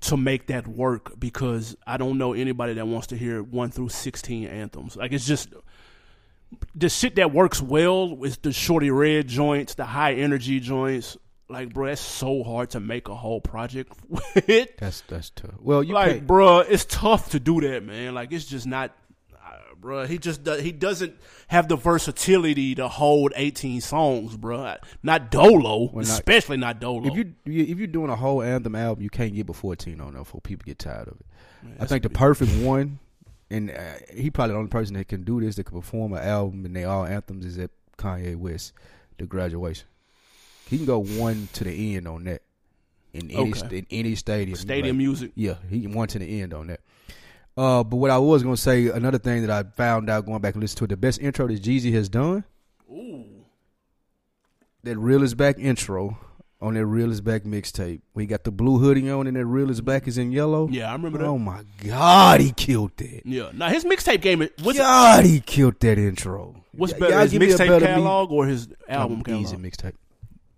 [0.04, 3.90] to make that work because I don't know anybody that wants to hear one through
[3.90, 4.96] sixteen anthems.
[4.96, 5.50] Like it's just
[6.76, 11.18] the shit that works well is the Shawty Redd joints, the high energy joints.
[11.50, 14.70] Like, bro, that's so hard to make a whole project with.
[14.78, 15.52] That's that's tough.
[15.60, 18.14] Well, you like, can't- bruh, it's tough to do that, man.
[18.14, 18.96] Like, it's just not,
[19.84, 20.08] bruh.
[20.08, 21.16] He just does, he doesn't
[21.48, 24.78] have the versatility to hold eighteen songs, bruh.
[25.04, 27.06] Not Dolo, not- especially not Dolo.
[27.08, 30.14] if you if you're doing a whole anthem album, you can't get but 14 on
[30.14, 31.26] there before people get tired of it.
[31.80, 33.00] I think the perfect one,
[33.50, 33.76] and uh,
[34.14, 36.76] he probably the only person that can do this that can perform an album and
[36.76, 38.74] they all anthems is at Kanye West,
[39.18, 39.88] the graduation.
[40.70, 42.42] He can go one to the end on that
[43.14, 43.60] in any Okay.
[43.60, 44.58] st- in any stadium.
[44.58, 45.32] Stadium Like, music.
[45.36, 46.80] Yeah, he can one to the end on that.
[47.56, 50.56] Uh, but what I was gonna say, another thing that I found out going back
[50.56, 52.44] and listening to it, the best intro that Jeezy has done.
[52.92, 53.26] Ooh,
[54.84, 56.18] that real is back intro
[56.62, 58.02] on that real is back mixtape.
[58.14, 60.68] We got the blue hoodie on and that real is back is in yellow.
[60.70, 61.26] yeah, I remember that.
[61.26, 63.22] Oh my god, he killed that.
[63.26, 64.42] yeah, now his mixtape game.
[64.42, 66.56] is- What's God, he killed that intro.
[66.72, 69.46] what's Y- better, his me mixtape catalog or his album Um, catalog?
[69.46, 69.94] Easy mixtape.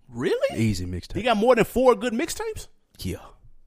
[0.10, 0.58] Really?
[0.62, 1.16] Easy mixtape.
[1.18, 2.68] He got more than four good mixtapes.
[3.00, 3.18] Yeah,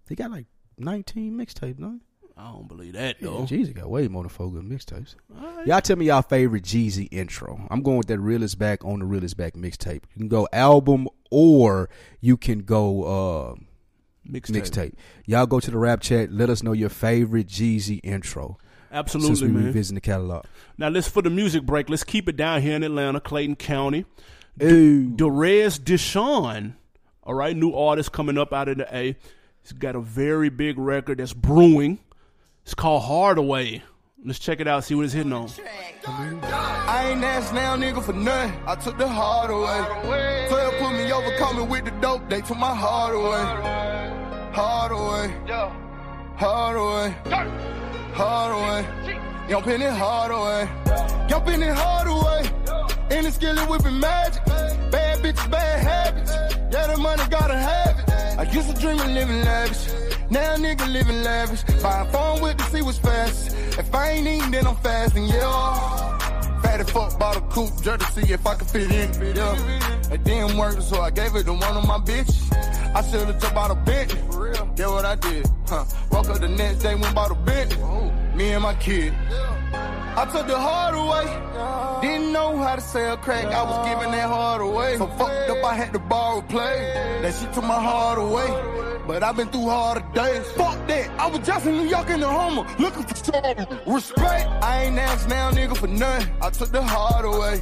[0.08, 0.46] He got like
[0.78, 1.78] nineteen mixtapes.
[1.78, 1.98] No,
[2.38, 3.38] I don't believe that yeah, though.
[3.40, 5.16] Jeezy got way more than four good mixtapes.
[5.36, 5.66] All right.
[5.66, 7.66] Y'all tell me y'all favorite Jeezy intro.
[7.68, 10.02] I'm going with that real is back on the real is back mixtape.
[10.14, 13.02] You can go album or you can go.
[13.04, 13.54] uh
[14.30, 14.50] Mixtape.
[14.60, 14.94] mixtape.
[15.24, 16.30] Y'all go to the rap chat.
[16.30, 18.58] Let us know your favorite Jeezy intro
[18.92, 19.66] Absolutely, since Absolutely, we man.
[19.68, 20.44] revisiting the catalog.
[20.76, 21.88] Now let's for the music break.
[21.88, 24.04] Let's keep it down here in Atlanta, Clayton County.
[24.62, 25.08] Ooh.
[25.10, 26.74] Derez De'Shon,
[27.22, 29.16] all right, new artist coming up out of the A.
[29.62, 31.98] He's got a very big record that's brewing.
[32.68, 33.82] It's called Hardaway.
[34.22, 34.84] Let's check it out.
[34.84, 35.48] See what it's hitting on.
[36.06, 38.60] I ain't asked now, nigga, for nothing.
[38.66, 40.46] I took the hard away.
[40.50, 42.28] 12 put me over, caught me with the dope.
[42.28, 44.52] They took my heart away.
[44.52, 45.34] Hard away.
[46.36, 47.16] Hard away.
[48.12, 49.48] Hard away.
[49.48, 50.68] Young Penny hard away.
[51.30, 53.16] Young Penny hard away.
[53.16, 54.44] In the skillet whipping magic.
[54.44, 56.32] Bad bitches, bad habits.
[56.70, 58.38] Yeah, the money gotta have it.
[58.38, 60.07] I used to dream of living lavish.
[60.30, 61.62] Now nigga living lavish.
[61.82, 63.54] Buying phone with to see what's fast.
[63.78, 66.18] If I ain't eating, then I'm fasting, yeah.
[66.62, 69.36] Fatty fuck bought a coupe just to see if I could fit in.
[69.36, 70.12] Yeah.
[70.12, 72.52] It didn't work, so I gave it to one of my bitches.
[72.94, 74.20] I should've jumped out of Bentley.
[74.76, 75.46] Yeah, what I did.
[75.66, 75.84] Huh.
[76.10, 77.82] Woke up the next day, went bought a Bentley.
[77.82, 78.12] Oh.
[78.34, 79.12] Me and my kid.
[79.72, 81.26] I took the hard away.
[82.02, 83.46] Didn't know how to sell crack.
[83.46, 84.96] I was giving that hard away.
[84.96, 86.92] So fucked up, I had to borrow play.
[87.22, 88.87] That shit took my heart away.
[89.08, 90.46] But I've been through harder days.
[90.52, 91.08] Fuck that.
[91.18, 93.66] I was just in New York in the Homer, looking for something.
[93.86, 94.62] Respect.
[94.62, 96.30] I ain't asked now, nigga, for nothing.
[96.42, 97.58] I took the hard away.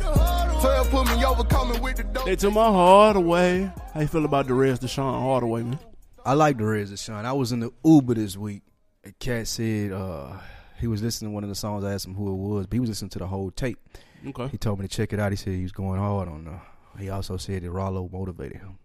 [0.60, 2.24] 12 put me over, coming with the dope.
[2.24, 3.70] They took my heart away.
[3.94, 5.78] How you feel about the rest of Deshaun Hardaway, man?
[6.24, 7.24] I like the Reds of Sean.
[7.24, 8.62] I was in the Uber this week.
[9.04, 10.32] A cat said uh,
[10.80, 11.84] he was listening to one of the songs.
[11.84, 13.78] I asked him who it was, but he was listening to the whole tape.
[14.26, 14.48] Okay.
[14.48, 15.30] He told me to check it out.
[15.30, 16.48] He said he was going hard on.
[16.48, 16.58] Uh,
[16.98, 18.80] he also said that Rollo motivated him.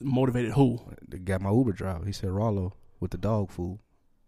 [0.00, 0.80] Motivated who?
[1.08, 3.78] The guy, my Uber driver, he said Rollo with the dog food.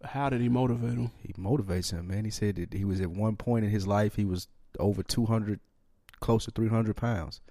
[0.03, 1.11] How did he motivate him?
[1.19, 2.25] He motivates him, man.
[2.25, 4.47] He said that he was at one point in his life he was
[4.79, 5.59] over two hundred,
[6.19, 7.41] close to three hundred pounds,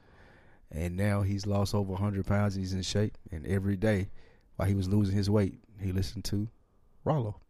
[0.71, 2.55] and now he's lost over hundred pounds.
[2.55, 4.09] He's in shape, and every day
[4.57, 6.49] while he was losing his weight, he listened to
[7.05, 7.41] Rollo.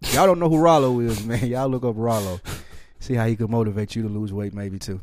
[0.00, 1.46] Y'all don't know who Rollo is, man.
[1.48, 2.40] Y'all look up Rollo.
[3.00, 5.00] See how he could motivate you to lose weight, maybe too.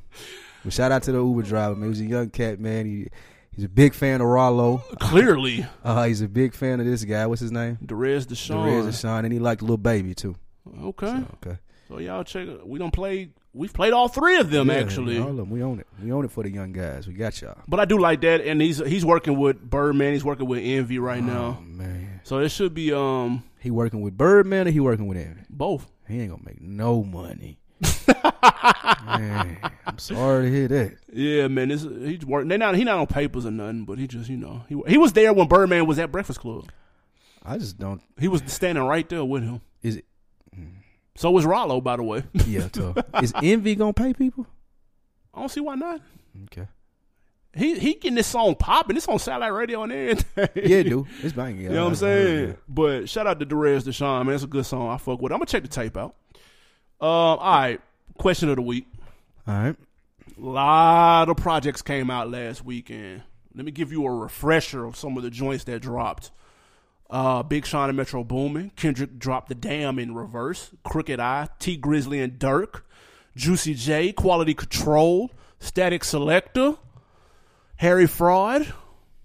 [0.64, 1.84] But shout out to the Uber driver, man.
[1.84, 2.86] He was a young cat, man.
[2.86, 3.08] He
[3.56, 4.78] he's a big fan of Rollo.
[5.00, 7.26] Clearly, Uh, he's a big fan of this guy.
[7.28, 7.78] What's his name?
[7.84, 8.88] Derez De'Shon.
[8.88, 10.36] Of Sean, and he liked Lil Baby too.
[10.84, 11.08] Okay.
[11.08, 11.58] So, okay.
[11.88, 12.48] So y'all check.
[12.66, 13.30] We don't play.
[13.54, 15.18] We've played all three of them Yeah, actually.
[15.20, 15.50] all of them.
[15.50, 15.88] We own it.
[16.04, 17.08] We own it for the young guys.
[17.08, 17.58] We got y'all.
[17.68, 20.14] But I do like that, and he's he's working with Birdman.
[20.14, 21.60] He's working with Envy right Oh now.
[21.64, 25.42] man, So it should be um he working with Birdman or he working with Envy?
[25.50, 25.90] both.
[26.08, 27.60] He ain't gonna make no money.
[29.06, 30.98] Man, I'm sorry to hear that.
[31.14, 31.70] Yeah, man.
[31.70, 32.50] This, he's working.
[32.50, 34.98] They not he not on papers or nothing, but he just you know he he
[34.98, 36.70] was there when Birdman was at Breakfast Club.
[37.44, 38.02] I just don't.
[38.20, 39.62] He was standing right there with him.
[39.82, 40.06] Is it?
[41.18, 42.24] So was Rollo, by the way.
[42.46, 42.68] Yeah.
[43.22, 44.46] Is Envy gonna pay people?
[45.34, 46.02] I don't see why not.
[46.46, 46.68] Okay.
[47.56, 48.96] He he getting this song popping.
[48.96, 50.50] This on satellite radio and everything.
[50.56, 51.06] Yeah, dude.
[51.24, 51.62] It's banging.
[51.64, 52.58] You know what I'm saying?
[52.68, 54.36] But shout out to Derez De'Shon, man.
[54.36, 54.90] It's a good song.
[54.90, 55.36] I fuck with it.
[55.36, 56.16] I'm gonna check the tape out.
[57.02, 57.82] Um, all right.
[58.18, 58.88] Question of the week.
[59.48, 59.76] All right.
[60.38, 63.24] A lot of projects came out last weekend.
[63.54, 66.32] Let me give you a refresher of some of the joints that dropped.
[67.10, 68.72] Uh, Big Sean and Metro Boomin.
[68.76, 70.72] Kendrick dropped the Damn in reverse.
[70.84, 72.82] Crooked I, Tee Grizzley and Durk,
[73.36, 75.32] Juicy J, Quality Control,
[75.62, 76.78] Statik Selektah,
[77.78, 78.74] Harry Fraud.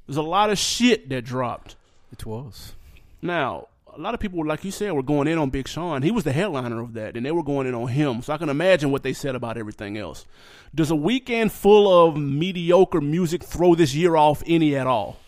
[0.06, 1.76] There's a lot of shit that dropped.
[2.12, 2.74] It was.
[3.22, 6.03] Now, a lot of people, like you said, were going in on Big Sean.
[6.03, 8.22] He was the headliner of that, and they were going in on him.
[8.22, 10.26] So I can imagine what they said about everything else.
[10.74, 15.18] Does a weekend full of mediocre music throw this year off any at all?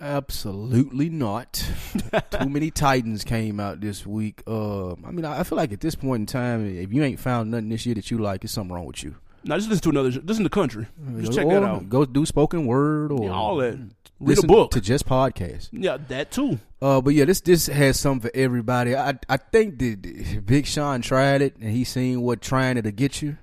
[0.00, 1.52] Absolutely not.
[2.30, 4.42] Too many Titans came out this week.
[4.46, 7.50] Uh, I mean, I feel like at this point in time, if you ain't found
[7.50, 9.14] nothing this year that you like, it's something wrong with you.
[9.44, 10.10] Now, just listen to another.
[10.22, 10.86] Listen to country.
[11.20, 11.88] Just check Or that out.
[11.88, 13.78] Go do spoken word or Yeah, all that.
[14.24, 14.70] Read a listen book.
[14.72, 15.68] to just podcast.
[15.72, 16.58] yeah, that too.
[16.82, 18.96] Uh, but yeah, this this has something for everybody.
[18.96, 22.92] I I think that Big Sean tried it and he seen what trying it to
[22.92, 23.38] get you.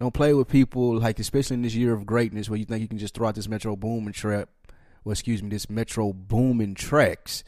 [0.00, 2.88] Don't play with people like especially in this year of greatness where you think you
[2.88, 4.48] can just throw out this Metro Boomin trap,
[5.04, 7.42] well excuse me, this Metro Boomin tracks,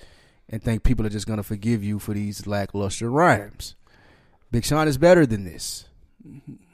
[0.49, 3.77] and think people are just gonna forgive you for these lackluster rhymes.
[4.51, 5.85] Big Sean is better than this.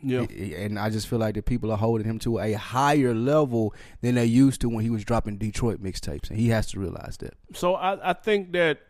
[0.03, 0.23] Yeah.
[0.23, 4.15] And I just feel like the people are holding him to a higher level than
[4.15, 7.35] they used to when he was dropping Detroit mixtapes, and he has to realize that.
[7.55, 8.81] So I, I think that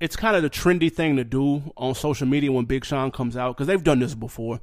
[0.00, 3.36] it's kind of the trendy thing to do on social media when Big Sean comes
[3.36, 4.60] out because they've done this before,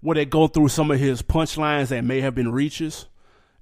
[0.00, 3.06] where they go through some of his punchlines that may have been reaches,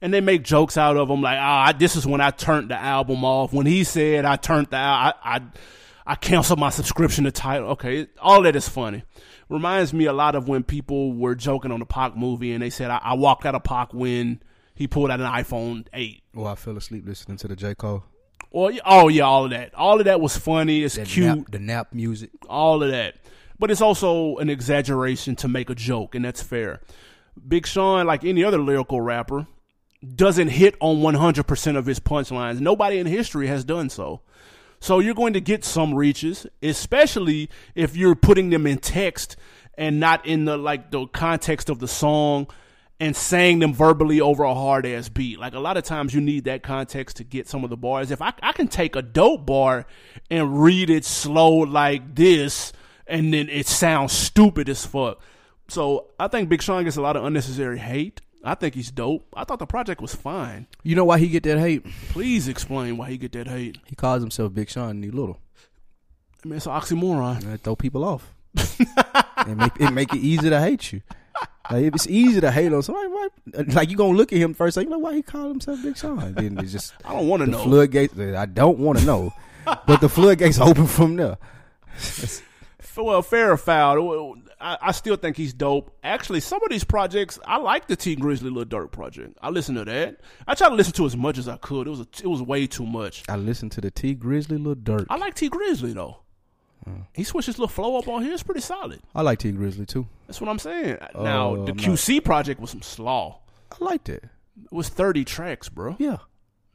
[0.01, 2.81] and they make jokes out of them like, "Ah, this is when I turned the
[2.81, 5.43] album off." When he said, "I turned the I I,
[6.07, 9.03] I canceled my subscription to title." Okay, all that is funny.
[9.49, 12.71] Reminds me a lot of when people were joking on the Pac movie and they
[12.71, 14.41] said, "I, I walked out of Pac when
[14.75, 18.05] he pulled out an iPhone 8." Or I fell asleep listening to the J Cole.
[18.51, 19.75] Or oh yeah, all of that.
[19.75, 20.83] All of that was funny.
[20.83, 21.27] It's That cute.
[21.27, 22.31] Nap, the nap music.
[22.49, 23.17] All of that.
[23.59, 26.81] But it's also an exaggeration to make a joke, and that's fair.
[27.47, 29.47] Big Sean, like any other lyrical rapper,
[30.15, 32.61] doesn't hit on 100% of his punchlines.
[32.61, 34.21] Nobody in history has done so.
[34.81, 39.37] So you're going to get some reaches, especially if you're putting them in text
[39.77, 42.47] and not in the like the context of the song
[42.99, 45.39] and saying them verbally over a hard ass beat.
[45.39, 48.11] Like a lot of times you need that context to get some of the bars.
[48.11, 49.87] If I, I can take a dope bar
[50.31, 52.73] and read it slow like this
[53.07, 55.21] and then it sounds stupid as fuck.
[55.69, 58.21] So I think Big Sean gets a lot of unnecessary hate.
[58.47, 59.27] I think he's dope.
[59.35, 60.67] I thought the project was fine.
[60.83, 61.85] You know why he get that hate?
[62.11, 63.79] Please explain why he get that hate.
[63.87, 65.41] He calls himself Big Sean and he little.
[66.45, 67.43] I mean, it's an oxymoron.
[67.43, 68.33] And that throw people off.
[68.55, 71.03] it, make, it make it easy to hate you.
[71.71, 73.29] Like if it's easy to hate on somebody, why,
[73.69, 75.97] like you gonna look at him first, like, you know why he called himself Big
[75.97, 76.33] Sean?
[76.35, 77.65] Then it's just I don't want to know.
[77.65, 78.17] floodgates.
[78.19, 79.33] I don't want to know,
[79.65, 81.39] but the floodgates open from there.
[82.97, 84.37] Well, fair or foul.
[84.61, 85.95] I, I still think he's dope.
[86.03, 89.37] Actually, some of these projects, I like the Tee Grizzley Lil Durk project.
[89.43, 90.21] I listen to that.
[90.47, 91.87] I try to listen to as much as I could.
[91.87, 93.23] It was a, it was way too much.
[93.29, 95.07] I listened to the Tee Grizzley Lil Durk.
[95.11, 96.19] I like Tee Grizzley though.
[97.15, 98.33] He switched his little flow up on here.
[98.33, 99.01] It's pretty solid.
[99.13, 100.07] I like Tee Grizzley too.
[100.29, 100.99] That's what I'm saying.
[101.17, 103.41] now Oh, the I'm QC project was some slaw.
[103.73, 104.23] I liked it.
[104.65, 105.97] It was 30 tracks, bro.
[105.99, 106.19] Yeah.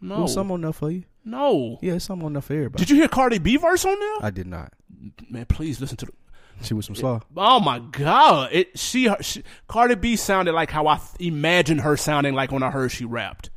[0.01, 1.05] No, was some on there for you.
[1.23, 1.77] no.
[1.81, 2.81] Yeah, it's some on there for everybody.
[2.83, 4.15] Did you hear Cardi B verse on there?
[4.21, 4.73] I did not.
[5.29, 6.11] Man, please listen to the.
[6.63, 7.19] She was some slaw.
[7.35, 8.49] Oh my god!
[8.51, 12.63] It she, she Cardi B sounded like how I th- imagined her sounding like when
[12.63, 13.49] I heard she rapped.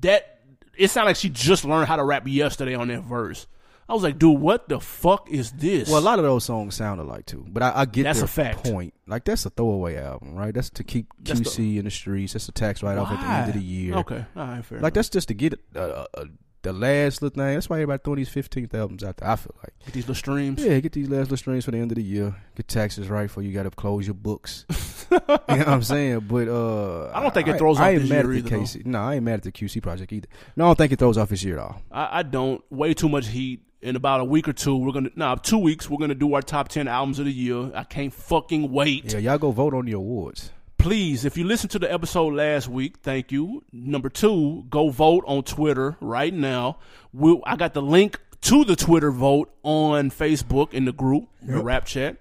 [0.00, 0.40] That
[0.76, 3.46] it sounded like she just learned how to rap yesterday on that verse.
[3.88, 5.90] I was like, dude, what the fuck is this?
[5.90, 8.26] Well, a lot of those songs sound alike too, but I, I get That's their
[8.26, 8.62] a fact.
[8.64, 8.94] point.
[9.08, 10.54] Like that's a throwaway album, right?
[10.54, 12.34] That's to keep That's QC in the streets.
[12.34, 13.94] That's a tax write off at the end of the year.
[13.96, 14.78] Okay, all right, fair.
[14.78, 14.94] Like enough.
[14.94, 16.24] that's just to get a, uh, uh,
[16.62, 17.54] the last little thing.
[17.54, 19.28] That's why everybody throwing these fifteenth albums out there.
[19.28, 20.62] I feel like Get these little streams.
[20.62, 22.34] yeah, get these last little streams for the end of the year.
[22.54, 24.66] Get taxes right for you got to close your books.
[25.10, 26.20] you know what I'm saying?
[26.20, 28.86] But uh, I don't think it throws off I ain't mad year at the QC.
[28.86, 30.28] No, I ain't mad at the QC project either.
[30.56, 31.82] No, I don't think it throws off his year at all.
[31.90, 32.62] I, I don't.
[32.70, 33.62] Way too much heat.
[33.82, 35.88] In about a week or two, we're gonna nah, two weeks.
[35.88, 37.70] We're gonna do our top ten albums of the year.
[37.74, 39.10] I can't fucking wait.
[39.14, 40.50] Yeah, y'all go vote on the awards.
[40.80, 43.62] Please, if you listened to the episode last week, thank you.
[43.70, 46.78] Number two, go vote on Twitter right now.
[47.12, 51.62] We'll, I got the link to the Twitter vote on Facebook in the group, the
[51.62, 52.16] rap chat.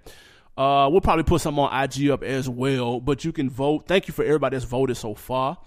[0.58, 3.88] Uh, we'll probably put some on IG up as well, but you can vote.
[3.88, 5.58] Thank you for everybody that's voted so far.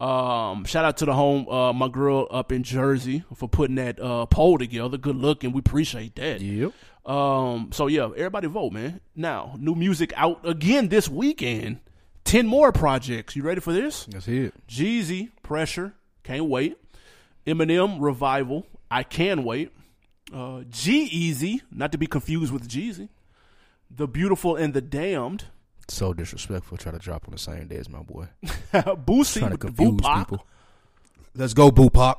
[0.00, 3.98] Um, shout out to the home, uh, my girl up in Jersey for putting that
[3.98, 4.96] uh, poll together.
[4.96, 6.40] Good looking, we appreciate that.
[6.40, 6.72] Yep.
[7.04, 9.00] Um, so yeah, everybody vote, man.
[9.16, 11.80] Now, new music out again this weekend.
[12.28, 13.36] Ten more projects.
[13.36, 14.04] You ready for this?
[14.04, 14.52] That's it.
[14.68, 16.76] Jeezy, Pressure, can't wait.
[17.46, 19.72] Eminem, Revival, I can wait.
[20.30, 23.08] Uh, G-Eazy, not to be confused with Jeezy.
[23.90, 25.46] The Beautiful and the Damned.
[25.88, 26.76] So disrespectful.
[26.76, 28.26] Try to drop on the same day as my boy.
[28.44, 30.46] Boosie Trying to confuse people.
[31.34, 32.16] Let's go, BooPac.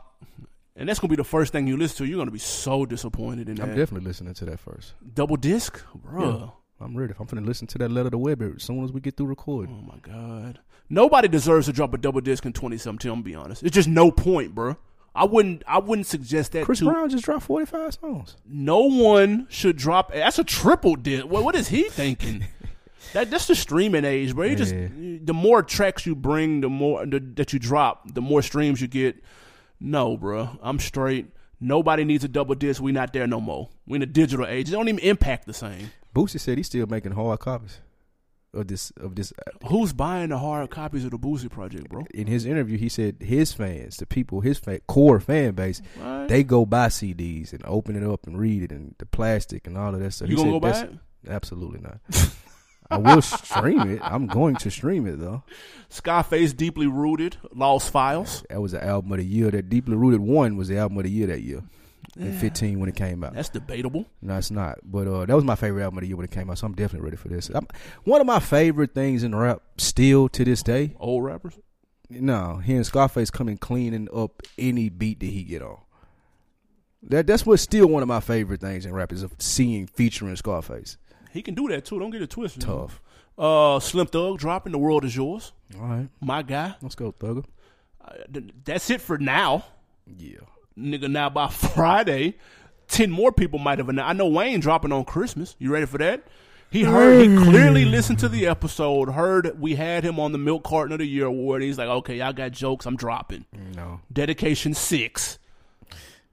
[0.76, 2.06] And that's gonna be the first thing you listen to.
[2.06, 3.70] You're gonna be so disappointed in that.
[3.70, 4.94] I'm definitely listening to that first.
[5.14, 6.52] Double disc, bruh.
[6.82, 7.14] I'm ready.
[7.20, 9.76] I'm finna listen to that letter to Weber as soon as we get through recording.
[9.84, 10.60] Oh my god.
[10.90, 13.12] Nobody deserves to drop a double disc in 2017.
[13.12, 13.64] I'm gonna be honest.
[13.64, 14.78] It's just no point, bro.
[15.14, 15.64] I wouldn't.
[15.68, 16.86] I wouldn't suggest that Chris to.
[16.86, 18.38] Brown just dropped 45 songs.
[18.48, 20.14] No one should drop.
[20.14, 21.26] That's a triple disc.
[21.26, 22.46] What, what is he thinking?
[23.14, 24.46] that that's the streaming age, bro.
[24.46, 24.88] You just Yeah.
[25.24, 28.88] the more tracks you bring, the more the, that you drop, the more streams you
[28.88, 29.22] get.
[29.80, 30.58] No, bro.
[30.62, 31.28] I'm straight.
[31.60, 32.82] Nobody needs a double disc.
[32.82, 33.70] We not there no more.
[33.86, 34.70] We in a digital age.
[34.70, 35.92] It don't even impact the same.
[36.16, 37.80] Boosie said he's still making hard copies
[38.54, 38.92] of this.
[38.98, 39.32] Of this.
[39.68, 42.06] Who's buying the hard copies of the Boosie Project, bro?
[42.14, 46.28] In his interview, he said his fans, the people, his fa- core fan base, Right.
[46.28, 49.78] they go buy CDs and open it up and read it and the plastic and
[49.78, 50.30] all of that stuff.
[50.30, 50.94] You He gonna said go buy
[51.28, 51.32] it?
[51.32, 52.00] Absolutely not.
[52.92, 54.00] I will stream it.
[54.02, 55.44] I'm going to stream it though.
[55.90, 58.44] Scarface, deeply rooted, Lost Files.
[58.50, 59.52] That was the album of the year.
[59.52, 61.62] That Deeply Rooted One was the album of the year that year.
[62.18, 63.34] In 15 when it came out.
[63.34, 64.06] That's debatable.
[64.22, 64.80] No, it's not.
[64.84, 66.58] But uh, that was my favorite album of the year when it came out.
[66.58, 67.50] So I'm definitely ready for this.
[67.54, 67.68] I'm,
[68.04, 70.96] one of my favorite things in rap, still to this day.
[71.00, 71.54] Old rappers.
[72.10, 75.78] No, hearing Scarface coming cleaning up any beat that he get on.
[77.04, 80.36] That that's what's still one of my favorite things in rap is of seeing featuring
[80.36, 80.98] Scarface.
[81.32, 82.00] He can do that too.
[82.00, 82.64] Don't get it twisted.
[82.64, 83.02] Tough.
[83.38, 84.72] Uh, Slim Thug dropping.
[84.74, 85.54] The world is yours.
[85.80, 86.76] All right, My guy.
[86.82, 87.46] let's go, Thugger.
[88.04, 89.64] Uh, th- that's it for now,
[90.18, 90.40] Yeah.
[90.80, 91.10] Nigga.
[91.10, 92.36] Now by Friday,
[92.88, 94.10] ten more people might have announced.
[94.10, 95.56] I know Wayne dropping on Christmas.
[95.60, 96.24] You ready for that?
[96.72, 97.22] He heard.
[97.28, 99.10] He clearly listened to the episode.
[99.10, 101.64] Heard we had him on the Milk Carton of the Year award.
[101.64, 102.86] He's like, okay, y'all got jokes.
[102.86, 103.46] I'm dropping.
[103.76, 105.40] No, Dedication six.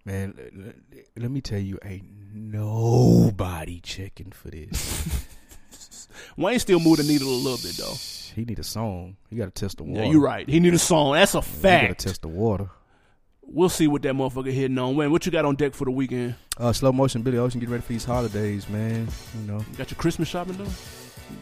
[0.05, 0.34] man.
[0.38, 5.26] l- l- Let me tell you, ain't nobody checking for this.
[6.36, 7.94] Wayne still moved the needle a little bit though.
[8.34, 9.16] he need a song.
[9.30, 10.05] He got to test the water.
[10.05, 10.47] Yeah, you're right.
[10.49, 11.14] He need a song.
[11.14, 11.82] That's a fact.
[11.82, 12.68] He got to test the water.
[13.49, 14.97] We'll see what that motherfucker hitting on.
[14.97, 16.34] Wayne, what you got on deck for the weekend?
[16.59, 19.07] Uh, slow motion, Billy Ocean, get ready for these holidays, man.
[19.40, 20.68] You know, You got your Christmas shopping done?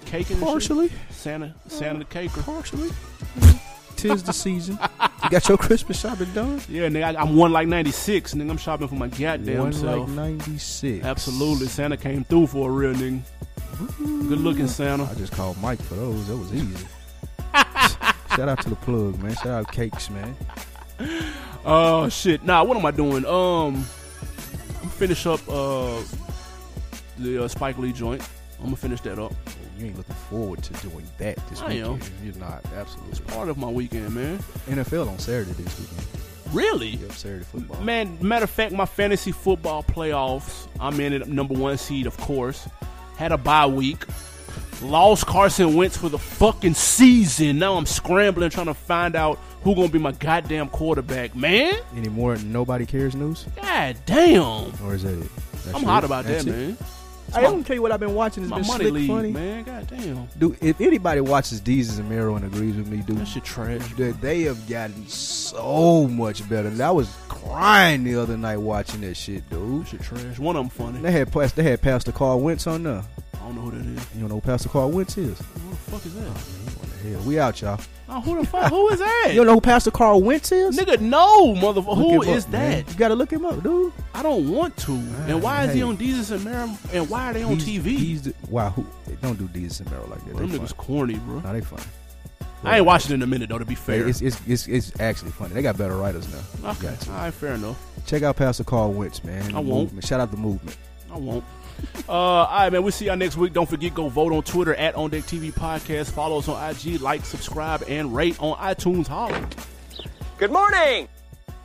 [0.07, 0.49] Caking and shit?
[0.49, 2.43] partially, Santa, Santa the caker.
[2.45, 2.91] partially.
[3.97, 4.79] Tis the season.
[5.23, 6.61] You got your Christmas shopping done.
[6.69, 8.51] Yeah, nigga, I, I'm one like 96, nigga.
[8.51, 10.01] I'm shopping for my goddamn One self.
[10.01, 11.05] like ninety six.
[11.05, 11.67] Absolutely.
[11.69, 13.21] Santa came through for a real nigga.
[13.99, 15.05] Good looking Santa.
[15.05, 16.29] I just called Mike for those.
[16.29, 16.85] That was easy.
[18.37, 19.35] Shout out to the plug, man.
[19.37, 20.37] Shout out Cakes, man.
[21.65, 22.45] Oh, shit.
[22.45, 23.25] Nah, what am I doing?
[23.25, 23.77] Um,
[24.83, 26.01] I'm finish up uh
[27.19, 28.23] the uh, Spike Lee joint.
[28.59, 29.33] I'm gonna finish that up.
[29.79, 31.95] You ain't looking forward to doing that this I am.
[31.95, 32.13] weekend.
[32.23, 32.65] You're not.
[32.77, 33.11] Absolutely.
[33.11, 34.39] It's part of my weekend, man.
[34.69, 36.07] NFL on Saturday this weekend.
[36.53, 36.91] Really?
[36.91, 37.81] Yep, Saturday football.
[37.83, 42.17] Man, matter of fact, my fantasy football playoffs, I'm in it, number one seed, of
[42.19, 42.69] course.
[43.17, 44.05] Had a bye week.
[44.83, 47.59] Lost Carson Wentz for the fucking season.
[47.59, 51.75] Now I'm scrambling trying to find out who gonna be my goddamn quarterback, man.
[51.97, 53.47] Any more nobody cares news?
[53.61, 54.73] God damn.
[54.85, 55.29] Or is that it?
[55.53, 55.87] That's I'm it?
[55.87, 56.57] hot about That's that, it?
[56.69, 56.77] man.
[57.33, 58.45] Hey, I'm gonna tell you what I've been watching.
[58.45, 59.33] It's My been money slick league, funny.
[59.33, 59.65] man.
[59.65, 60.29] God damn.
[60.39, 63.81] Dude, if anybody watches Desus and Mero and agrees with me, dude, That shit trash.
[63.95, 66.71] that they have gotten so much better.
[66.81, 69.85] I was crying the other night watching that shit, dude.
[69.85, 70.39] That shit trash.
[70.39, 71.01] One of them funny.
[71.01, 73.03] They had pas- they had Pastor Carl Lentz on there.
[73.35, 74.07] I don't know who that is.
[74.15, 75.37] You don't know who Pastor Carl Lentz is?
[75.39, 76.23] Who the fuck is that?
[76.27, 77.21] Oh, what hell?
[77.23, 77.81] We out, y'all.
[78.09, 78.71] Oh, who the fuck?
[78.71, 79.29] Who is that?
[79.31, 80.77] You don't know who Pastor Carl Lentz is?
[80.79, 81.97] Nigga, no, motherfucker.
[81.97, 82.85] Who up, is man.
[82.85, 82.93] that?
[82.93, 83.93] You gotta look him up, dude.
[84.15, 84.93] I don't want to.
[84.93, 86.71] and why is he on Desus and Mero?
[86.93, 87.85] And why are they on He's- TV?
[87.97, 88.87] He's the, wow, who?
[89.07, 90.37] They don't do Desus and Mero like that.
[90.37, 91.41] Them They niggas corny, bro.
[91.41, 91.83] Nah, they funny.
[92.63, 93.59] I ain't watching it in a minute though.
[93.59, 94.09] To be fair.
[94.09, 95.53] It's, it's, it's, it's actually funny.
[95.53, 96.71] They got better writers now.
[96.71, 96.89] okay.
[96.89, 97.11] Got to.
[97.11, 97.79] All right, fair enough.
[98.07, 99.51] Check out Pastor Carl Lentz, man.
[99.53, 99.85] The I won't.
[99.85, 100.07] Movement.
[100.07, 100.77] Shout out the movement.
[101.13, 101.45] I won't.
[102.09, 102.83] Uh, all right, man.
[102.83, 103.53] We'll see y'all next week.
[103.53, 106.11] Don't forget, go vote on Twitter at On Deck TV Podcast.
[106.11, 109.07] Follow us on IG, like, subscribe, and rate on iTunes.
[109.07, 109.49] Holla.
[110.37, 111.09] Good morning!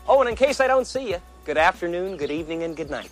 [0.08, 3.10] Oh, and in case I don't see you, good afternoon, good evening, and good night.